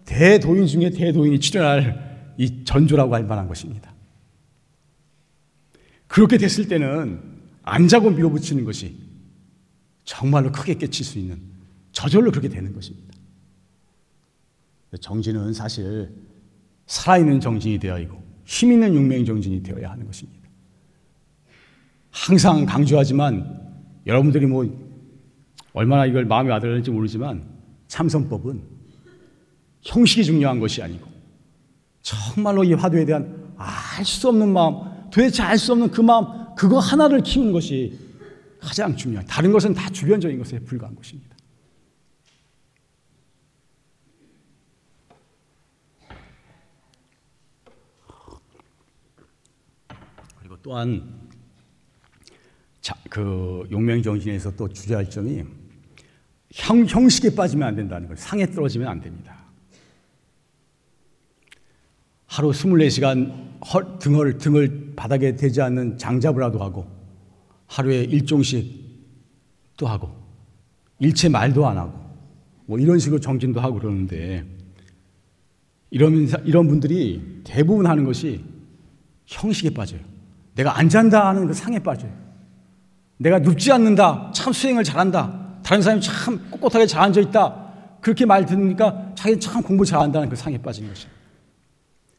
대도인 0.05 0.67
중에 0.67 0.91
대도인이 0.91 1.37
출연할 1.41 2.35
이 2.37 2.63
전조라고 2.63 3.13
할 3.13 3.25
만한 3.25 3.49
것입니다. 3.49 3.93
그렇게 6.07 6.37
됐을 6.37 6.69
때는 6.69 7.36
안 7.67 7.85
자고 7.89 8.09
밀어붙이는 8.09 8.63
것이 8.63 8.95
정말로 10.05 10.53
크게 10.53 10.75
깨칠 10.75 11.05
수 11.05 11.19
있는 11.19 11.37
저절로 11.91 12.31
그렇게 12.31 12.47
되는 12.47 12.71
것입니다. 12.71 13.13
정진은 15.01 15.51
사실 15.51 16.09
살아있는 16.85 17.41
정진이 17.41 17.77
되어야 17.79 18.05
하고 18.05 18.23
힘 18.45 18.71
있는 18.71 18.95
용맹 18.95 19.25
정진이 19.25 19.63
되어야 19.63 19.91
하는 19.91 20.05
것입니다. 20.05 20.47
항상 22.09 22.65
강조하지만 22.65 23.75
여러분들이 24.05 24.45
뭐 24.45 24.65
얼마나 25.73 26.05
이걸 26.05 26.23
마음에 26.23 26.49
와닿을지 26.49 26.89
모르지만 26.89 27.43
참선법은 27.89 28.61
형식이 29.81 30.23
중요한 30.23 30.61
것이 30.61 30.81
아니고 30.81 31.05
정말로 32.01 32.63
이 32.63 32.71
화두에 32.73 33.03
대한 33.03 33.51
알 33.57 34.05
수 34.05 34.29
없는 34.29 34.53
마음, 34.53 35.09
도대체 35.11 35.43
알 35.43 35.57
수 35.57 35.73
없는 35.73 35.91
그 35.91 35.99
마음, 35.99 36.46
그거 36.57 36.79
하나를 36.79 37.21
키우는 37.21 37.51
것이 37.53 37.97
가장 38.59 38.95
중요한. 38.95 39.25
다른 39.27 39.51
것은 39.51 39.75
다 39.75 39.89
주변적인 39.89 40.39
것에 40.39 40.59
불과한 40.59 40.95
것입니다. 40.95 41.37
그리고 50.39 50.57
또한 50.63 51.29
자, 52.81 52.95
그 53.09 53.67
용맹 53.69 54.01
정신에서 54.01 54.55
또 54.55 54.67
주저할 54.67 55.09
점이 55.09 55.43
형, 56.53 56.85
형식에 56.85 57.35
빠지면 57.35 57.67
안 57.67 57.75
된다는 57.75 58.07
거예요. 58.07 58.15
상에 58.17 58.49
떨어지면 58.49 58.87
안 58.87 58.99
됩니다. 58.99 59.36
하루 62.27 62.51
24시간 62.51 63.47
헐, 63.73 63.99
등을, 63.99 64.37
등을 64.37 64.93
바닥에 64.95 65.35
대지 65.35 65.61
않는 65.61 65.97
장잡으라도 65.97 66.59
하고 66.59 66.85
하루에 67.65 68.03
일종씩 68.03 68.85
또 69.77 69.87
하고 69.87 70.11
일체 70.99 71.29
말도 71.29 71.67
안 71.67 71.77
하고 71.77 71.93
뭐 72.65 72.77
이런 72.79 72.99
식으로 72.99 73.19
정진도 73.19 73.59
하고 73.59 73.79
그러는데 73.79 74.45
이런, 75.89 76.27
이런 76.43 76.67
분들이 76.67 77.41
대부분 77.43 77.87
하는 77.87 78.03
것이 78.03 78.43
형식에 79.25 79.69
빠져요. 79.69 80.01
내가 80.55 80.77
안 80.77 80.89
잔다 80.89 81.27
하는 81.27 81.47
그 81.47 81.53
상에 81.53 81.79
빠져요. 81.79 82.11
내가 83.17 83.39
눕지 83.39 83.71
않는다. 83.71 84.31
참 84.33 84.51
수행을 84.51 84.83
잘한다. 84.83 85.59
다른 85.63 85.81
사람이 85.81 86.01
참 86.01 86.49
꼿꼿하게 86.51 86.85
잘 86.85 87.03
앉아 87.03 87.21
있다. 87.21 87.67
그렇게 88.01 88.25
말 88.25 88.45
듣으니까 88.45 89.13
자기는 89.15 89.39
참 89.39 89.61
공부 89.61 89.85
잘한다는 89.85 90.29
그 90.29 90.35
상에 90.35 90.57
빠지는 90.57 90.89
것이. 90.89 91.07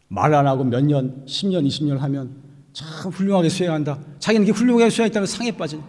말 0.08 0.34
안 0.34 0.46
하고 0.46 0.64
몇 0.64 0.84
년, 0.84 1.24
10년, 1.26 1.66
20년 1.66 1.98
하면 1.98 2.42
참 2.72 3.10
훌륭하게 3.10 3.48
수행한다. 3.48 3.98
자기는 4.18 4.46
이게 4.46 4.52
훌륭하게 4.52 4.90
수행했다는 4.90 5.26
상에 5.26 5.52
빠진. 5.52 5.82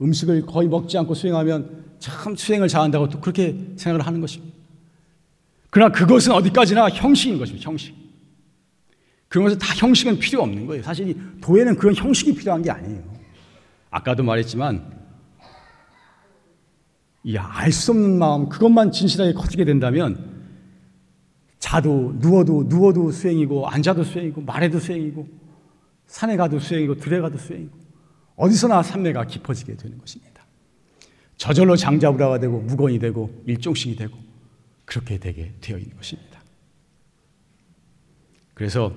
음식을 0.00 0.46
거의 0.46 0.68
먹지 0.68 0.96
않고 0.98 1.14
수행하면 1.14 1.84
참 1.98 2.36
수행을 2.36 2.68
잘한다고 2.68 3.08
또 3.08 3.20
그렇게 3.20 3.56
생각을 3.76 4.06
하는 4.06 4.20
것입니다. 4.20 4.54
그러나 5.70 5.92
그것은 5.92 6.32
어디까지나 6.32 6.90
형식인 6.90 7.38
것입니다. 7.38 7.68
형식. 7.68 7.94
그런 9.28 9.44
것은 9.44 9.58
다 9.58 9.74
형식은 9.74 10.18
필요 10.18 10.42
없는 10.42 10.66
거예요. 10.66 10.82
사실 10.82 11.16
도에는 11.40 11.76
그런 11.76 11.94
형식이 11.94 12.34
필요한 12.34 12.62
게 12.62 12.70
아니에요. 12.70 13.02
아까도 13.90 14.22
말했지만 14.22 14.94
알수 17.36 17.90
없는 17.92 18.18
마음 18.18 18.48
그것만 18.48 18.92
진실하게 18.92 19.32
커지게 19.32 19.64
된다면 19.64 20.35
자도 21.66 22.14
누워도 22.18 22.66
누워도 22.68 23.10
수행이고 23.10 23.66
앉아도 23.66 24.04
수행이고 24.04 24.40
말해도 24.42 24.78
수행이고 24.78 25.26
산에 26.06 26.36
가도 26.36 26.60
수행이고 26.60 26.94
들에 26.94 27.20
가도 27.20 27.36
수행이고 27.38 27.76
어디서나 28.36 28.84
삼매가 28.84 29.24
깊어지게 29.26 29.76
되는 29.76 29.98
것입니다. 29.98 30.46
저절로 31.36 31.74
장자부라가 31.74 32.38
되고 32.38 32.60
무건이 32.60 33.00
되고 33.00 33.42
일종식이 33.46 33.96
되고 33.96 34.16
그렇게 34.84 35.18
되게 35.18 35.54
되어 35.60 35.76
있는 35.78 35.96
것입니다. 35.96 36.40
그래서 38.54 38.94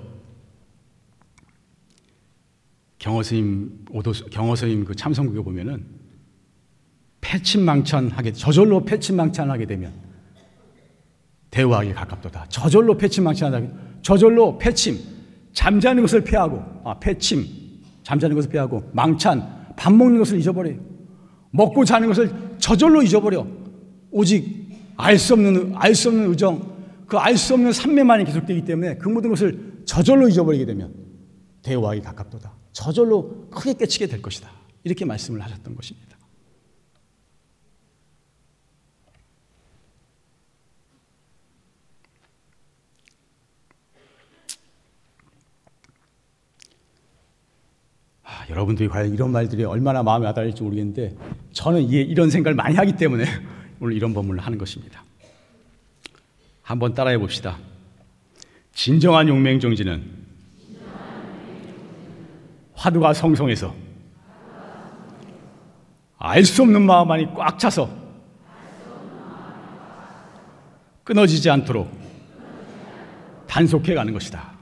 경허스님 2.99 3.85
오도 3.89 4.11
경허스님 4.29 4.85
그 4.85 4.93
참선국에 4.93 5.41
보면은 5.41 5.87
패침망천하게 7.21 8.33
저절로 8.33 8.85
패침망천하게 8.85 9.65
되면 9.65 10.08
대우하기 11.51 11.93
가깝도다. 11.93 12.45
저절로 12.49 12.97
패침망천하게 12.97 13.69
저절로 14.01 14.57
패침 14.57 14.97
잠자는 15.53 16.03
것을 16.03 16.23
피하고 16.23 16.63
아 16.83 16.99
패침 16.99 17.45
잠자는 18.03 18.35
것을 18.35 18.49
피하고 18.49 18.83
망찬 18.93 19.73
밥 19.75 19.91
먹는 19.93 20.19
것을 20.19 20.39
잊어버려요. 20.39 20.79
먹고 21.51 21.85
자는 21.85 22.07
것을 22.07 22.31
저절로 22.59 23.01
잊어버려. 23.01 23.45
오직 24.11 24.69
알 24.97 25.17
수 25.17 25.33
없는 25.33 25.73
알 25.75 25.95
수 25.95 26.09
없는 26.09 26.29
의정 26.29 26.79
그 27.07 27.17
알 27.17 27.37
수 27.37 27.53
없는 27.55 27.71
산매만이 27.73 28.25
계속되기 28.25 28.65
때문에 28.65 28.97
그 28.97 29.09
모든 29.09 29.29
것을 29.31 29.81
저절로 29.85 30.27
잊어버리게 30.29 30.65
되면 30.65 30.93
대우하기 31.63 32.01
가깝도다. 32.01 32.53
저절로 32.71 33.47
크게 33.49 33.73
깨치게 33.73 34.07
될 34.07 34.21
것이다. 34.21 34.49
이렇게 34.83 35.05
말씀을 35.05 35.41
하셨던 35.41 35.75
것입니다. 35.75 36.17
아, 48.23 48.38
여러분들이 48.49 48.89
과연 48.89 49.13
이런 49.13 49.31
말들이 49.31 49.63
얼마나 49.63 50.01
마음에 50.01 50.25
와닿을지 50.25 50.63
모르겠는데 50.63 51.15
저는 51.51 51.83
이런 51.83 52.29
생각을 52.29 52.55
많이 52.55 52.75
하기 52.75 52.93
때문에 52.93 53.25
오늘 53.79 53.95
이런 53.95 54.13
법문을 54.13 54.41
하는 54.43 54.57
것입니다. 54.57 55.03
한번 56.63 56.93
따라해 56.93 57.17
봅시다. 57.17 57.57
진정한 58.73 59.27
용맹 59.27 59.59
정지는 59.59 60.03
화두가 62.73 63.13
성성해서 63.13 63.75
알 66.17 66.43
수 66.43 66.63
없는 66.63 66.81
마음만이 66.81 67.33
꽉 67.35 67.57
차서 67.57 67.89
끊어지지 71.03 71.49
않도록 71.49 71.89
단속해 73.47 73.93
가는 73.95 74.13
것이다. 74.13 74.58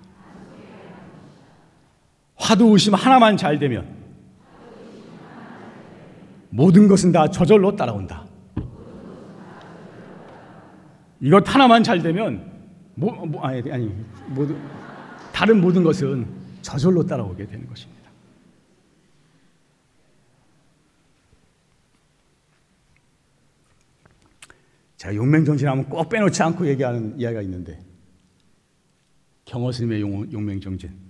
화두 2.47 2.71
의심 2.71 2.93
하나만 2.93 3.35
잘 3.35 3.59
되면 3.59 3.85
모든 6.49 6.87
것은 6.87 7.11
다 7.11 7.29
저절로 7.29 7.75
따라온다. 7.75 8.25
이것 11.19 11.43
하나만 11.45 11.83
잘 11.83 12.01
되면 12.01 12.49
뭐, 12.95 13.25
뭐 13.25 13.43
아니, 13.43 13.69
아니 13.69 13.93
모든 14.29 14.57
다른 15.33 15.59
모든 15.59 15.83
것은 15.83 16.25
저절로 16.61 17.05
따라오게 17.05 17.47
되는 17.47 17.67
것입니다. 17.67 18.09
제가 24.95 25.13
용맹정진하면 25.13 25.89
꼭 25.89 26.07
빼놓지 26.07 26.41
않고 26.43 26.65
얘기하는 26.65 27.19
이야기가 27.19 27.41
있는데 27.41 27.77
경허스님의 29.43 30.01
용맹정진 30.31 31.06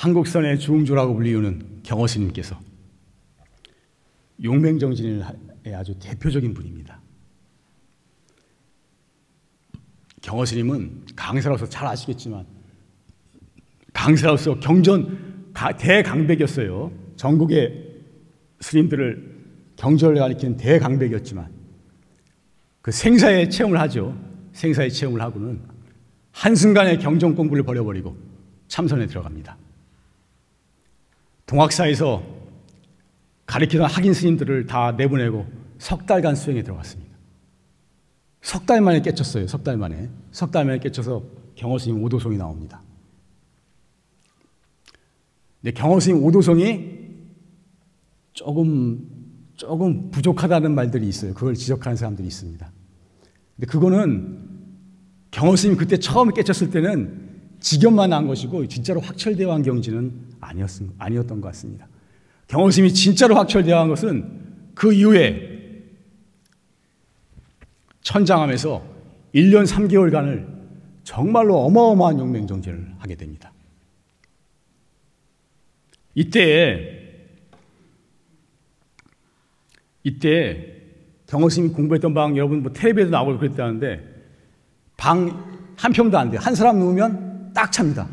한국선의 0.00 0.58
주웅조라고 0.58 1.12
불리우는 1.14 1.80
경허스님께서 1.82 2.58
용맹정진의 4.42 5.22
아주 5.74 5.94
대표적인 6.00 6.54
분입니다. 6.54 7.02
경허스님은 10.22 11.02
강사로서 11.14 11.68
잘 11.68 11.86
아시겠지만 11.86 12.46
강사로서 13.92 14.58
경전 14.58 15.52
대강백이었어요. 15.78 16.90
전국의 17.16 18.00
스님들을 18.60 19.38
경전을 19.76 20.14
가리키는 20.14 20.56
대강백이었지만 20.56 21.52
그 22.80 22.90
생사의 22.90 23.50
체험을 23.50 23.78
하죠. 23.80 24.18
생사의 24.54 24.90
체험을 24.92 25.20
하고는 25.20 25.60
한순간에 26.32 26.96
경전 26.96 27.34
공부를 27.34 27.64
버려버리고 27.64 28.16
참선에 28.68 29.06
들어갑니다. 29.06 29.58
동학사에서 31.50 32.22
가르치던 33.44 33.90
학인 33.90 34.14
스님들을 34.14 34.66
다 34.66 34.92
내보내고 34.92 35.46
석 35.78 36.06
달간 36.06 36.36
수행에 36.36 36.62
들어갔습니다. 36.62 37.10
석 38.40 38.66
달 38.66 38.80
만에 38.80 39.02
깨쳤어요. 39.02 39.48
석 39.48 39.64
달 39.64 39.76
만에. 39.76 40.08
석 40.30 40.52
달 40.52 40.64
만에 40.64 40.78
깨쳐서 40.78 41.24
경허스님 41.56 42.04
오도송이 42.04 42.36
나옵니다. 42.36 42.80
근데 45.60 45.72
경허스님 45.72 46.22
오도송이 46.24 47.00
조금 48.32 49.08
조금 49.56 50.10
부족하다는 50.12 50.72
말들이 50.72 51.08
있어요. 51.08 51.34
그걸 51.34 51.54
지적하는 51.54 51.96
사람들이 51.96 52.28
있습니다. 52.28 52.72
근데 53.56 53.66
그거는 53.66 54.48
경호 55.32 55.56
스님 55.56 55.76
그때 55.76 55.98
처음 55.98 56.32
깨쳤을 56.32 56.70
때는 56.70 57.28
직연만 57.58 58.10
난 58.10 58.28
것이고 58.28 58.68
진짜로 58.68 59.00
확철대어 59.00 59.52
한 59.52 59.62
경지는 59.62 60.29
아니었, 60.40 60.82
아니었던 60.98 61.40
것 61.40 61.48
같습니다. 61.48 61.88
경호 62.48 62.70
스님이 62.70 62.92
진짜로 62.92 63.34
확철대어 63.36 63.78
한 63.78 63.88
것은 63.88 64.72
그 64.74 64.92
이후에 64.92 65.84
천장함에서 68.02 68.82
1년 69.34 69.66
3개월간을 69.66 70.46
정말로 71.04 71.58
어마어마한 71.64 72.18
용맹정제를 72.18 72.94
하게 72.98 73.14
됩니다. 73.14 73.52
이때 76.14 76.98
이때 80.02 80.76
경호스님이 81.26 81.72
공부했던 81.72 82.14
방 82.14 82.36
여러분 82.36 82.62
뭐 82.62 82.72
텔레비에도 82.72 83.10
나오고 83.10 83.38
그랬다는데 83.38 84.02
방 84.96 85.50
한 85.80 85.92
평도 85.92 86.18
안 86.18 86.30
돼요. 86.30 86.40
한 86.42 86.54
사람 86.54 86.78
누우면 86.78 87.52
딱 87.54 87.72
찹니다. 87.72 88.06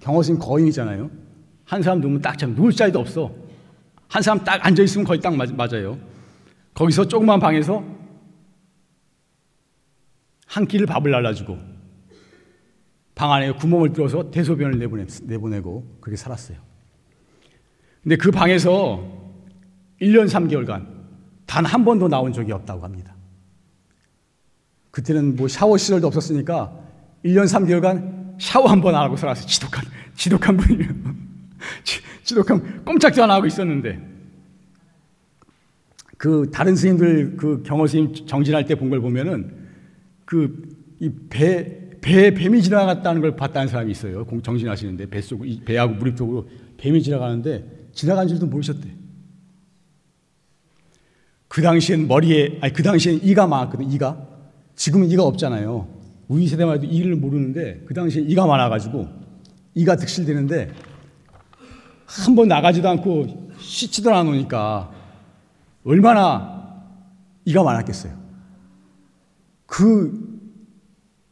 경호스님 0.00 0.40
거인이잖아요. 0.40 1.08
한 1.64 1.82
사람 1.82 2.00
누우면 2.00 2.20
딱 2.22 2.36
찹니다. 2.38 2.60
누울 2.60 2.72
자리도 2.72 2.98
없어. 3.00 3.34
한 4.08 4.22
사람 4.22 4.44
딱 4.44 4.64
앉아 4.64 4.82
있으면 4.82 5.06
거의 5.06 5.20
딱 5.20 5.34
맞아요. 5.36 5.98
거기서 6.74 7.08
조그만 7.08 7.40
방에서 7.40 7.82
한 10.46 10.66
끼를 10.66 10.86
밥을 10.86 11.10
날라주고 11.10 11.58
방 13.14 13.32
안에 13.32 13.52
구멍을 13.52 13.92
뚫어서 13.92 14.30
대소변을 14.30 14.78
내보내, 14.78 15.06
내보내 15.22 15.60
고 15.60 15.96
그렇게 16.00 16.16
살았어요. 16.16 16.58
근데 18.02 18.16
그 18.16 18.30
방에서 18.30 19.02
1년 20.00 20.26
3개월간 20.28 20.92
단 21.46 21.64
한 21.66 21.84
번도 21.84 22.08
나온 22.08 22.32
적이 22.32 22.52
없다고 22.52 22.82
합니다. 22.84 23.14
그때는 24.90 25.36
뭐 25.36 25.46
샤워 25.48 25.76
시설도 25.76 26.06
없었으니까 26.06 26.72
1년 27.24 27.44
3개월간 27.44 28.36
샤워 28.40 28.68
한 28.68 28.80
번 28.80 28.94
안 28.94 29.02
하고 29.02 29.16
살았어요. 29.16 29.46
지독한, 29.46 29.84
지독한 30.16 30.56
분이에요. 30.56 30.90
지독한, 32.24 32.84
꼼짝도 32.84 33.22
안 33.22 33.30
하고 33.30 33.46
있었는데. 33.46 34.14
그 36.16 36.50
다른 36.52 36.74
스님들 36.76 37.36
그 37.36 37.62
경호 37.64 37.86
스님 37.86 38.14
정진할 38.26 38.64
때 38.66 38.74
본 38.76 38.88
걸 38.90 39.00
보면은 39.00 39.66
그 40.24 40.74
이 41.00 41.10
배, 41.28 41.90
배에 42.00 42.32
뱀이 42.32 42.62
지나갔다는 42.62 43.20
걸 43.20 43.36
봤다는 43.36 43.68
사람이 43.68 43.90
있어요. 43.90 44.24
정진하시는데 44.42 45.06
뱃속, 45.10 45.44
배하고 45.64 45.94
무릎 45.94 46.16
쪽으로 46.16 46.48
뱀이 46.78 47.02
지나가는데 47.02 47.88
지나간 47.92 48.28
줄도 48.28 48.46
모르셨대. 48.46 48.88
그 51.48 51.62
당시엔 51.62 52.08
머리에, 52.08 52.58
아니, 52.60 52.72
그 52.72 52.82
당시엔 52.82 53.20
이가 53.22 53.46
많았거든, 53.46 53.90
이가. 53.92 54.26
지금은 54.74 55.08
이가 55.10 55.22
없잖아요. 55.24 55.86
우리 56.26 56.48
세대만 56.48 56.76
해도 56.76 56.86
이를 56.86 57.14
모르는데, 57.16 57.82
그 57.86 57.94
당시엔 57.94 58.28
이가 58.28 58.46
많아가지고, 58.46 59.06
이가 59.74 59.94
득실되는데, 59.96 60.70
한 62.06 62.34
번 62.34 62.48
나가지도 62.48 62.88
않고 62.88 63.52
씻지도 63.58 64.14
않으니까, 64.14 64.90
얼마나 65.84 66.82
이가 67.44 67.62
많았겠어요. 67.62 68.12
그 69.66 70.40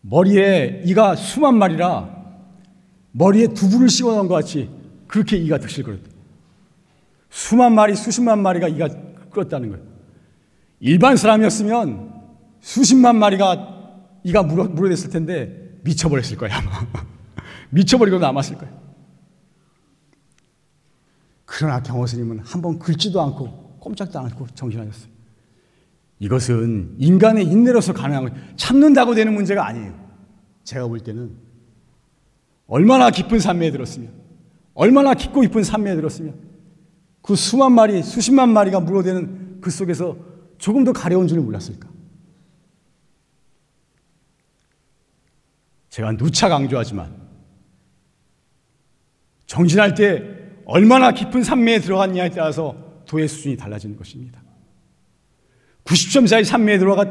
머리에 0.01 0.83
이가 0.85 1.15
수만 1.15 1.57
마리라 1.59 2.09
머리에 3.13 3.49
두부를 3.49 3.89
씌워 3.89 4.15
놓은 4.17 4.27
것 4.29 4.35
같이 4.35 4.69
그렇게 5.07 5.37
이가 5.37 5.59
득실거렸다. 5.59 6.11
수만 7.31 7.75
마리, 7.75 7.95
수십만 7.95 8.41
마리가 8.43 8.69
이가 8.69 8.89
끌었다는 9.31 9.71
거예요. 9.71 9.85
일반 10.81 11.17
사람이었으면 11.17 12.13
수십만 12.61 13.17
마리가 13.17 13.69
이가 14.25 14.43
물어, 14.43 14.65
물어댔을 14.65 15.11
텐데 15.11 15.79
미쳐버렸을 15.85 16.37
거야, 16.37 16.57
아마. 16.59 16.71
미쳐버리고 17.71 18.19
남았을 18.19 18.57
거야. 18.59 18.71
그러나 21.55 21.83
경호스님은 21.83 22.39
한 22.41 22.63
번 22.63 22.79
긁지도 22.79 23.21
않고 23.21 23.79
꼼짝도 23.79 24.19
않고 24.19 24.47
정신하셨어요. 24.55 25.13
이것은 26.19 26.95
인간의 26.99 27.45
인내로서 27.47 27.93
가능한 27.93 28.31
거예요. 28.31 28.57
참는다고 28.57 29.15
되는 29.15 29.35
문제가 29.35 29.67
아니에요. 29.67 29.93
제가 30.65 30.87
볼 30.87 31.01
때는 31.01 31.37
얼마나 32.69 33.11
깊은 33.11 33.39
산매에 33.39 33.71
들었으면, 33.71 34.13
얼마나 34.73 35.13
깊고 35.13 35.43
깊은 35.43 35.63
산매에 35.65 35.97
들었으면, 35.97 36.41
그 37.21 37.37
수만 37.37 37.73
마리, 37.73 38.03
수십만 38.03 38.49
마리가 38.51 38.81
물어대는 38.81 39.61
그 39.61 39.71
속에서 39.71 40.17
조금 40.57 40.85
더 40.85 40.93
가려운 40.93 41.27
줄을 41.27 41.43
몰랐을까? 41.43 41.89
제가 45.91 46.17
누차 46.17 46.49
강조하지만, 46.49 47.15
정진할 49.47 49.95
때 49.95 50.42
얼마나 50.65 51.13
깊은 51.13 51.43
산매에 51.43 51.81
들어갔냐에 51.81 52.31
따라서 52.31 52.77
도의 53.07 53.29
수준이 53.29 53.57
달라지는 53.57 53.97
것입니다. 53.97 54.41
90점짜리 55.85 56.45
산매에 56.45 56.79
들어가, 56.79 57.11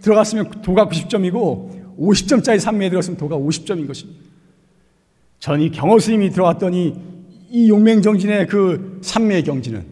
들어갔으면 0.00 0.62
도가 0.62 0.88
90점이고, 0.88 1.96
50점짜리 1.98 2.58
산매에 2.58 2.90
들어갔으면 2.90 3.16
도가 3.18 3.36
50점인 3.36 3.86
것입니다. 3.86 4.20
전이 5.38 5.70
경호 5.70 5.98
스님이 5.98 6.30
들어왔더니 6.30 6.94
이 7.50 7.68
용맹정진의 7.68 8.46
그 8.46 9.00
산매의 9.02 9.44
경지는 9.44 9.84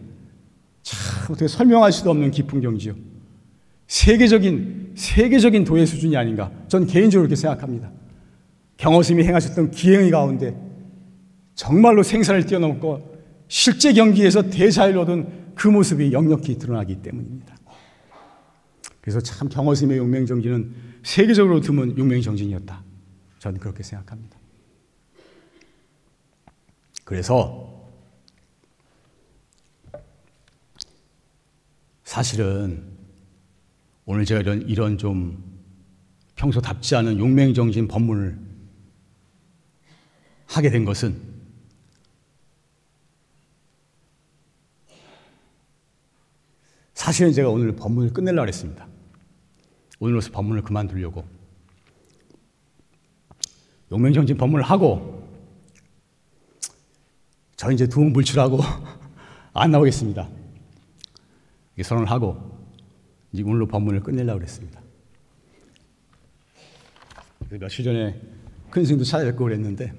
참 0.81 1.23
어떻게 1.25 1.47
설명할 1.47 1.91
수도 1.91 2.09
없는 2.09 2.31
깊은 2.31 2.61
경지요. 2.61 2.95
세계적인 3.87 4.93
세계적인 4.95 5.63
도의 5.65 5.85
수준이 5.85 6.15
아닌가. 6.15 6.51
전 6.67 6.85
개인적으로 6.85 7.27
그렇게 7.27 7.35
생각합니다. 7.35 7.91
경호 8.77 9.03
스님이 9.03 9.25
행하셨던 9.25 9.71
기행의 9.71 10.11
가운데 10.11 10.55
정말로 11.61 12.01
생사를 12.01 12.43
뛰어넘고 12.47 13.21
실제 13.47 13.93
경기에서 13.93 14.49
대자를 14.49 14.97
얻은 14.97 15.53
그 15.53 15.67
모습이 15.67 16.11
역력히 16.11 16.57
드러나기 16.57 17.03
때문입니다. 17.03 17.55
그래서 18.99 19.19
참 19.19 19.47
경호 19.47 19.75
스님의 19.75 19.99
용맹정진은 19.99 20.73
세계적으로 21.03 21.61
드문 21.61 21.95
용맹정진이었다. 21.99 22.83
저는 23.37 23.59
그렇게 23.59 23.83
생각합니다. 23.83 24.39
그래서 27.03 27.87
사실은 32.03 32.87
오늘 34.05 34.25
제가 34.25 34.41
이런, 34.41 34.61
이런 34.63 34.97
좀 34.97 35.61
평소답지 36.33 36.95
않은 36.95 37.19
용맹정진 37.19 37.87
법문을 37.87 38.39
하게 40.47 40.71
된 40.71 40.85
것은 40.85 41.30
사실은 47.01 47.33
제가 47.33 47.49
오늘 47.49 47.75
법문을 47.75 48.13
끝내려고 48.13 48.47
했습니다. 48.47 48.87
오늘로서 49.99 50.29
법문을 50.29 50.61
그만두려고. 50.61 51.25
용맹정진 53.91 54.37
법문을 54.37 54.63
하고 54.63 55.27
저 57.55 57.71
이제 57.71 57.87
두목 57.87 58.11
물출하고 58.11 58.59
안 59.53 59.71
나오겠습니다. 59.71 60.29
선언을 61.81 62.11
하고 62.11 62.37
이제 63.33 63.41
오늘로 63.41 63.65
법문을 63.65 64.01
끝내려고 64.01 64.37
그랬습니다. 64.37 64.79
며칠 67.49 67.83
전에 67.83 68.21
큰 68.69 68.85
스님도 68.85 69.05
찾아뵙고 69.05 69.43
그랬는데 69.43 69.91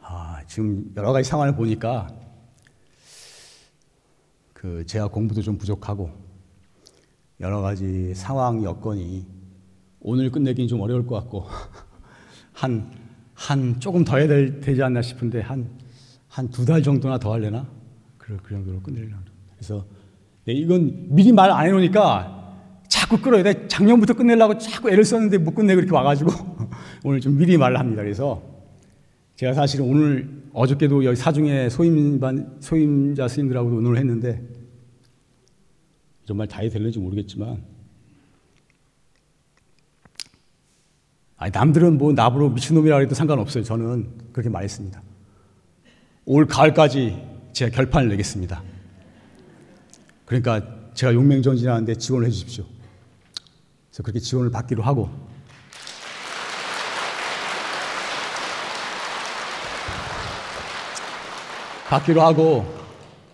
아, 0.00 0.40
지금 0.46 0.92
여러 0.96 1.12
가지 1.12 1.28
상황을 1.28 1.56
보니까 1.56 2.19
그 4.60 4.84
제가 4.84 5.08
공부도 5.08 5.40
좀 5.40 5.56
부족하고 5.56 6.10
여러 7.40 7.62
가지 7.62 8.12
상황 8.14 8.62
여건이 8.62 9.24
오늘 10.00 10.30
끝내긴 10.30 10.68
좀 10.68 10.82
어려울 10.82 11.06
것 11.06 11.14
같고 11.16 11.46
한 12.52 12.90
한 13.34 13.80
조금 13.80 14.04
더 14.04 14.18
해야 14.18 14.28
될, 14.28 14.60
되지 14.60 14.82
않나 14.82 15.00
싶은데 15.00 15.40
한 15.40 15.66
한 16.28 16.50
두 16.50 16.66
달 16.66 16.82
정도나 16.82 17.18
더 17.18 17.32
하려나? 17.32 17.66
그, 18.18 18.36
그 18.42 18.50
정도로 18.50 18.80
끝내려고. 18.82 19.22
그래서 19.56 19.86
네, 20.44 20.52
이건 20.52 21.06
미리 21.08 21.32
말 21.32 21.50
안 21.50 21.66
해놓으니까 21.66 22.58
자꾸 22.86 23.18
끌어야 23.18 23.42
돼. 23.42 23.66
작년부터 23.66 24.12
끝내려고 24.12 24.58
자꾸 24.58 24.90
애를 24.90 25.04
썼는데 25.06 25.38
못 25.38 25.54
끝내고 25.54 25.80
이렇게 25.80 25.94
와가지고 25.94 26.30
오늘 27.04 27.20
좀 27.22 27.38
미리 27.38 27.56
말을 27.56 27.78
합니다. 27.78 28.02
그래서 28.02 28.42
제가 29.36 29.54
사실은 29.54 29.86
오늘 29.88 30.42
어저께도 30.52 31.02
여기 31.06 31.16
사중에 31.16 31.70
소임반 31.70 32.58
소임자 32.60 33.26
스님들하고도 33.26 33.76
오늘 33.76 33.96
했는데 33.96 34.42
이런 36.30 36.36
말다 36.38 36.60
해도 36.60 36.74
될는지 36.74 37.00
모르겠지만 37.00 37.60
아니, 41.36 41.50
남들은 41.52 41.98
뭐 41.98 42.12
나보고 42.12 42.50
미친놈이라 42.50 42.98
해도 42.98 43.16
상관없어요. 43.16 43.64
저는 43.64 44.30
그렇게 44.32 44.48
말했습니다. 44.48 45.02
올 46.26 46.46
가을까지 46.46 47.20
제가 47.52 47.74
결판을 47.74 48.10
내겠습니다. 48.10 48.62
그러니까 50.24 50.62
제가 50.94 51.14
용맹전진하는데 51.14 51.96
지원을 51.96 52.28
해 52.28 52.30
주십시오. 52.30 52.64
그래서 53.88 54.02
그렇게 54.04 54.20
지원을 54.20 54.52
받기로 54.52 54.84
하고 54.84 55.10
받기로 61.88 62.22
하고 62.22 62.64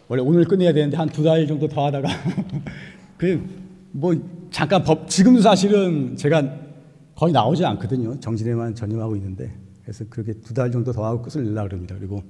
원래 0.09 0.23
오늘 0.23 0.45
끝내야 0.45 0.73
되는데 0.73 0.97
한 0.97 1.09
두 1.11 1.23
달 1.23 1.47
정도 1.47 1.69
더 1.69 1.87
하다가 1.87 2.09
그 3.19 3.67
뭐 3.97 4.15
잠깐 4.51 4.85
법 4.85 5.09
지금도 5.09 5.41
사실은 5.41 6.17
제가 6.17 6.59
거의 7.15 7.33
나오지 7.33 7.65
않거든요. 7.65 8.21
정진에만 8.21 8.75
전념하고 8.75 9.17
있는데 9.17 9.57
그래서 9.83 10.05
그렇게 10.11 10.35
두 10.35 10.53
달 10.53 10.71
정도 10.71 10.93
더 10.93 11.07
하고 11.07 11.23
끝을 11.23 11.43
내려고 11.45 11.75
합니다. 11.75 11.95
그리고 11.99 12.23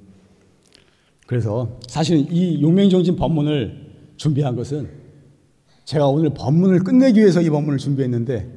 그래서 1.25 1.77
사실 1.89 2.25
이 2.31 2.61
용맹정진 2.61 3.17
법문을 3.17 4.13
준비한 4.15 4.55
것은 4.55 4.89
제가 5.83 6.07
오늘 6.07 6.29
법문을 6.29 6.85
끝내기 6.85 7.19
위해서 7.19 7.41
이 7.41 7.49
법문을 7.49 7.79
준비했는데 7.79 8.47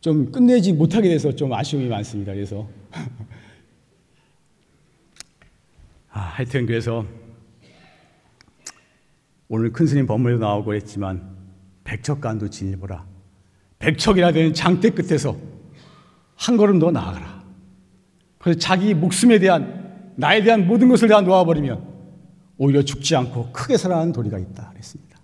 좀 0.00 0.30
끝내지 0.30 0.74
못하게 0.74 1.08
돼서 1.08 1.34
좀 1.34 1.54
아쉬움이 1.54 1.88
많습니다. 1.88 2.34
그래서 2.34 2.68
아, 6.12 6.20
하여튼 6.20 6.66
그래서 6.66 7.06
오늘 9.48 9.72
큰 9.72 9.86
스님 9.86 10.06
법문에도 10.06 10.40
나오고 10.40 10.74
했지만 10.74 11.34
백척간도 11.86 12.50
진일보라 12.50 13.06
백척이나 13.78 14.32
되는 14.32 14.52
장대 14.52 14.90
끝에서 14.90 15.36
한 16.34 16.56
걸음 16.56 16.78
더 16.78 16.90
나아가라. 16.90 17.44
그래서 18.38 18.58
자기 18.58 18.92
목숨에 18.94 19.38
대한 19.38 20.12
나에 20.16 20.42
대한 20.42 20.66
모든 20.66 20.88
것을 20.88 21.08
다 21.08 21.20
놓아버리면 21.20 21.96
오히려 22.58 22.82
죽지 22.82 23.16
않고 23.16 23.52
크게 23.52 23.76
살아나는 23.76 24.12
도리가 24.12 24.38
있다 24.38 24.70
그랬습니다. 24.70 25.18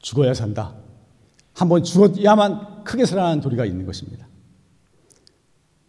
죽어야 0.00 0.34
산다. 0.34 0.74
한번 1.54 1.82
죽어야만 1.82 2.84
크게 2.84 3.04
살아나는 3.04 3.40
도리가 3.40 3.64
있는 3.64 3.84
것입니다. 3.84 4.26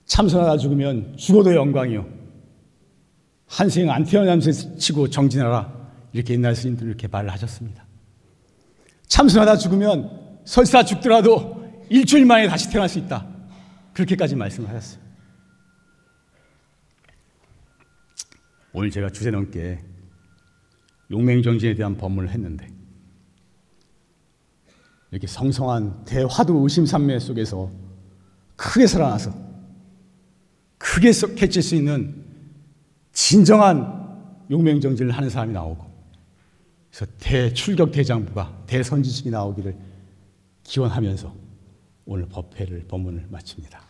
참선하다 0.06 0.58
죽으면 0.58 1.16
죽어도 1.18 1.56
영광이요. 1.56 2.06
한생 3.48 3.90
안 3.90 4.04
태어나면서 4.04 4.78
치고 4.78 5.10
정진하라. 5.10 5.80
이렇게 6.14 6.34
옛날 6.34 6.56
스님들 6.56 6.88
이렇게 6.88 7.08
말을 7.08 7.32
하셨습니다. 7.32 7.89
참선하다 9.10 9.58
죽으면 9.58 10.40
설사 10.46 10.84
죽더라도 10.86 11.60
일주일 11.90 12.26
만에 12.26 12.48
다시 12.48 12.70
태어날 12.70 12.88
수 12.88 13.00
있다. 13.00 13.28
그렇게까지 13.94 14.36
말씀하셨어요. 14.36 15.02
오늘 18.72 18.92
제가 18.92 19.10
주제 19.10 19.32
넘게 19.32 19.84
용맹정진에 21.12 21.74
대한 21.74 21.98
법문을 21.98 22.30
했는데 22.30 22.68
이렇게 25.12 25.26
성성한 25.26 26.06
대화두 26.06 26.54
의심산매 26.64 27.18
속에서 27.18 27.72
크게 28.56 28.86
살아나서 28.86 29.34
크게 30.78 31.12
캐칠 31.36 31.64
수 31.64 31.76
있는 31.76 32.26
진정한 33.12 34.46
용맹정진을 34.52 35.12
하는 35.12 35.32
사람이 35.32 35.52
나오고 35.52 35.89
그래서 37.00 37.14
대출격 37.18 37.94
대장부가 37.94 38.64
대선지식이 38.68 39.30
나오기를 39.30 39.74
기원하면서 40.64 41.34
오늘 42.04 42.28
법회를 42.28 42.88
법문을 42.90 43.28
마칩니다. 43.30 43.88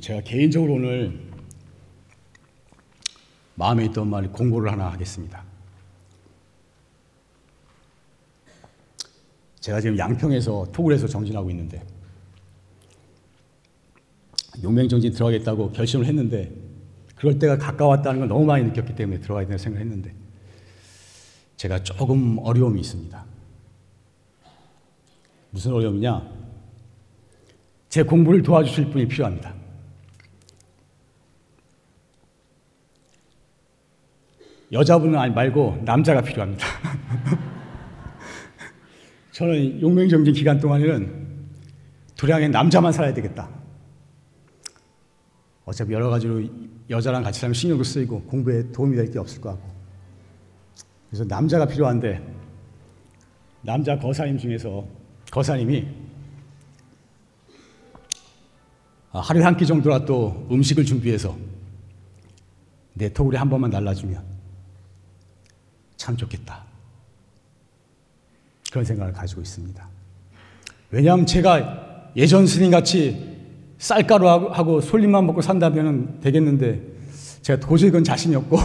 제가 0.00 0.22
개인적으로 0.22 0.74
오늘 0.74 1.28
마음에 3.56 3.84
있던 3.86 4.08
말 4.08 4.32
공고를 4.32 4.72
하나 4.72 4.90
하겠습니다. 4.90 5.44
제가 9.68 9.82
지금 9.82 9.98
양평에서 9.98 10.68
해서 10.94 11.06
정진하고 11.06 11.50
있는데 11.50 11.84
용맹 14.62 14.88
정진 14.88 15.12
들어가겠다고 15.12 15.72
결심을 15.72 16.06
했는데 16.06 16.50
그럴 17.14 17.38
때가 17.38 17.58
가까웠다는 17.58 18.20
걸 18.20 18.28
너무 18.28 18.46
많이 18.46 18.64
느꼈기 18.64 18.94
때문에 18.94 19.20
들어가야 19.20 19.44
된다고 19.44 19.62
생각을 19.62 19.84
했는데 19.84 20.14
제가 21.58 21.82
조금 21.82 22.38
어려움이 22.38 22.80
있습니다. 22.80 23.26
무슨 25.50 25.74
어려움이냐? 25.74 26.26
제 27.90 28.02
공부를 28.02 28.42
도와주실 28.42 28.88
분이 28.88 29.06
필요합니다. 29.08 29.54
여자분은 34.72 35.18
아니 35.18 35.34
말고 35.34 35.82
남자가 35.84 36.22
필요합니다. 36.22 36.66
저는 39.38 39.80
용맹정진 39.80 40.34
기간 40.34 40.58
동안에는 40.58 41.28
도량에 42.16 42.48
남자만 42.48 42.92
살아야 42.92 43.14
되겠다. 43.14 43.48
어차피 45.64 45.92
여러 45.92 46.10
가지로 46.10 46.42
여자랑 46.90 47.22
같이 47.22 47.38
살면 47.38 47.54
신경도 47.54 47.84
쓰이고 47.84 48.22
공부에 48.22 48.72
도움이 48.72 48.96
될 48.96 49.08
게 49.12 49.20
없을 49.20 49.40
것 49.40 49.50
같고. 49.50 49.68
그래서 51.08 51.24
남자가 51.24 51.66
필요한데 51.66 52.20
남자 53.62 53.96
거사님 53.96 54.38
중에서 54.38 54.84
거사님이 55.30 55.86
아, 59.12 59.20
하루에 59.20 59.44
한 59.44 59.56
끼 59.56 59.64
정도라도 59.64 60.48
음식을 60.50 60.84
준비해서 60.84 61.38
내 62.92 63.08
토굴에 63.12 63.38
한 63.38 63.48
번만 63.48 63.70
날라주면 63.70 64.20
참 65.96 66.16
좋겠다. 66.16 66.67
그런 68.70 68.84
생각을 68.84 69.12
가지고 69.12 69.40
있습니다. 69.40 69.88
왜냐하면 70.90 71.26
제가 71.26 72.12
예전 72.16 72.46
스님 72.46 72.70
같이 72.70 73.36
쌀가루하고 73.78 74.80
솔잎만 74.80 75.26
먹고 75.26 75.40
산다면 75.42 76.20
되겠는데 76.20 76.80
제가 77.42 77.60
도저히 77.60 77.90
그건 77.90 78.04
자신이 78.04 78.34
없고. 78.36 78.56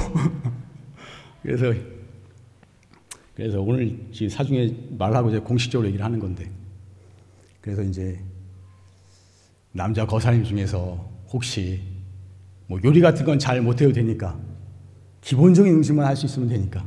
그래서 1.43 1.73
그래서 3.35 3.61
오늘 3.61 3.97
사중에 4.29 4.75
말하고 4.97 5.29
이제 5.29 5.39
공식적으로 5.39 5.87
얘기를 5.87 6.03
하는 6.05 6.19
건데. 6.19 6.49
그래서 7.61 7.81
이제 7.81 8.19
남자 9.71 10.05
거사님 10.05 10.43
중에서 10.43 11.09
혹시 11.31 11.81
뭐 12.67 12.79
요리 12.83 13.01
같은 13.01 13.25
건 13.25 13.39
잘 13.39 13.61
못해도 13.61 13.91
되니까 13.93 14.37
기본적인 15.21 15.73
음식만 15.73 16.05
할 16.05 16.15
수 16.15 16.25
있으면 16.25 16.49
되니까. 16.49 16.85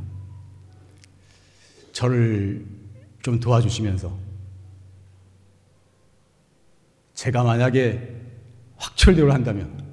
저를 1.91 2.65
좀 3.21 3.39
도와주시면서 3.39 4.15
제가 7.13 7.43
만약에 7.43 8.15
확철대오를 8.77 9.33
한다면 9.33 9.85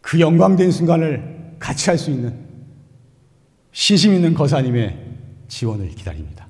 그 0.00 0.20
영광된 0.20 0.70
순간을 0.70 1.56
같이 1.58 1.90
할 1.90 1.98
수 1.98 2.10
있는 2.10 2.44
신심 3.72 4.14
있는 4.14 4.34
거사님의 4.34 4.96
지원을 5.48 5.88
기다립니다. 5.90 6.46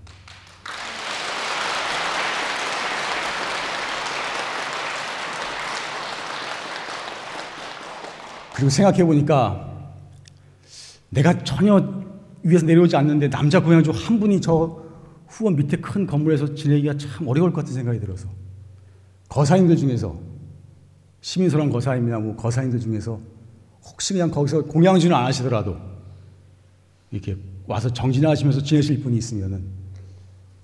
그리고 8.52 8.70
생각해 8.70 9.04
보니까 9.04 9.68
내가 11.08 11.42
전혀 11.44 12.03
위에서 12.44 12.66
내려오지 12.66 12.94
않는데 12.96 13.30
남자 13.30 13.60
고향족 13.60 13.94
한 13.96 14.20
분이 14.20 14.40
저 14.40 14.82
후원 15.26 15.56
밑에 15.56 15.78
큰 15.78 16.06
건물에서 16.06 16.54
지내기가 16.54 16.96
참 16.96 17.26
어려울 17.26 17.52
것 17.52 17.62
같은 17.62 17.74
생각이 17.74 17.98
들어서 17.98 18.28
거사님들 19.28 19.76
중에서 19.76 20.16
시민소랑 21.22 21.70
거사님이나 21.70 22.18
뭐 22.18 22.36
거사님들 22.36 22.78
중에서 22.80 23.18
혹시 23.82 24.12
그냥 24.12 24.30
거기서 24.30 24.64
공양주는 24.64 25.14
안 25.14 25.24
하시더라도 25.24 25.76
이렇게 27.10 27.36
와서 27.66 27.90
정진하시면서 27.90 28.62
지내실 28.62 29.02
분이 29.02 29.16
있으면은 29.16 29.64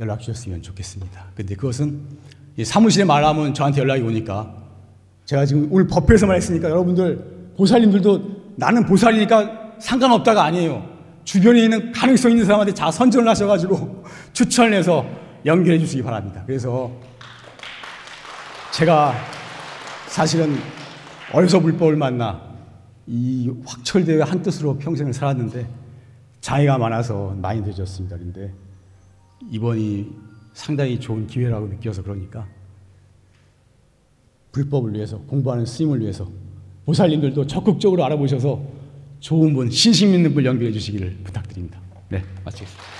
연락 0.00 0.20
주셨으면 0.20 0.62
좋겠습니다. 0.62 1.26
근데 1.34 1.54
그것은 1.54 2.00
사무실에 2.62 3.04
말하면 3.04 3.54
저한테 3.54 3.80
연락이 3.80 4.02
오니까 4.02 4.54
제가 5.24 5.46
지금 5.46 5.68
오늘 5.70 5.86
법회에서만 5.86 6.36
했으니까 6.36 6.68
여러분들 6.68 7.52
보살님들도 7.56 8.54
나는 8.56 8.84
보살이니까 8.84 9.76
상관없다가 9.78 10.44
아니에요. 10.44 10.89
주변에 11.24 11.64
있는 11.64 11.92
가능성 11.92 12.30
있는 12.30 12.44
사람한테 12.44 12.74
자 12.74 12.90
선전을 12.90 13.28
하셔가지고 13.28 14.04
추천을 14.32 14.74
해서 14.74 15.06
연결해 15.44 15.78
주시기 15.78 16.02
바랍니다. 16.02 16.42
그래서 16.46 16.90
제가 18.72 19.14
사실은 20.08 20.56
어디서 21.32 21.60
불법을 21.60 21.96
만나 21.96 22.50
이 23.06 23.50
확철대회 23.64 24.22
한 24.22 24.42
뜻으로 24.42 24.76
평생을 24.78 25.12
살았는데 25.12 25.66
장애가 26.40 26.78
많아서 26.78 27.34
많이 27.36 27.60
늦었습니다. 27.60 28.16
근데 28.16 28.52
이번이 29.50 30.10
상당히 30.52 30.98
좋은 30.98 31.26
기회라고 31.26 31.68
느껴서 31.68 32.02
그러니까 32.02 32.46
불법을 34.52 34.94
위해서 34.94 35.18
공부하는 35.18 35.64
스님을 35.64 36.00
위해서 36.00 36.28
보살님들도 36.84 37.46
적극적으로 37.46 38.04
알아보셔서 38.04 38.79
좋은 39.20 39.52
분, 39.54 39.70
신심 39.70 40.14
있는 40.14 40.34
분 40.34 40.44
연결해 40.44 40.72
주시기를 40.72 41.18
부탁드립니다. 41.24 41.78
네, 42.08 42.24
마치겠습니다. 42.44 42.99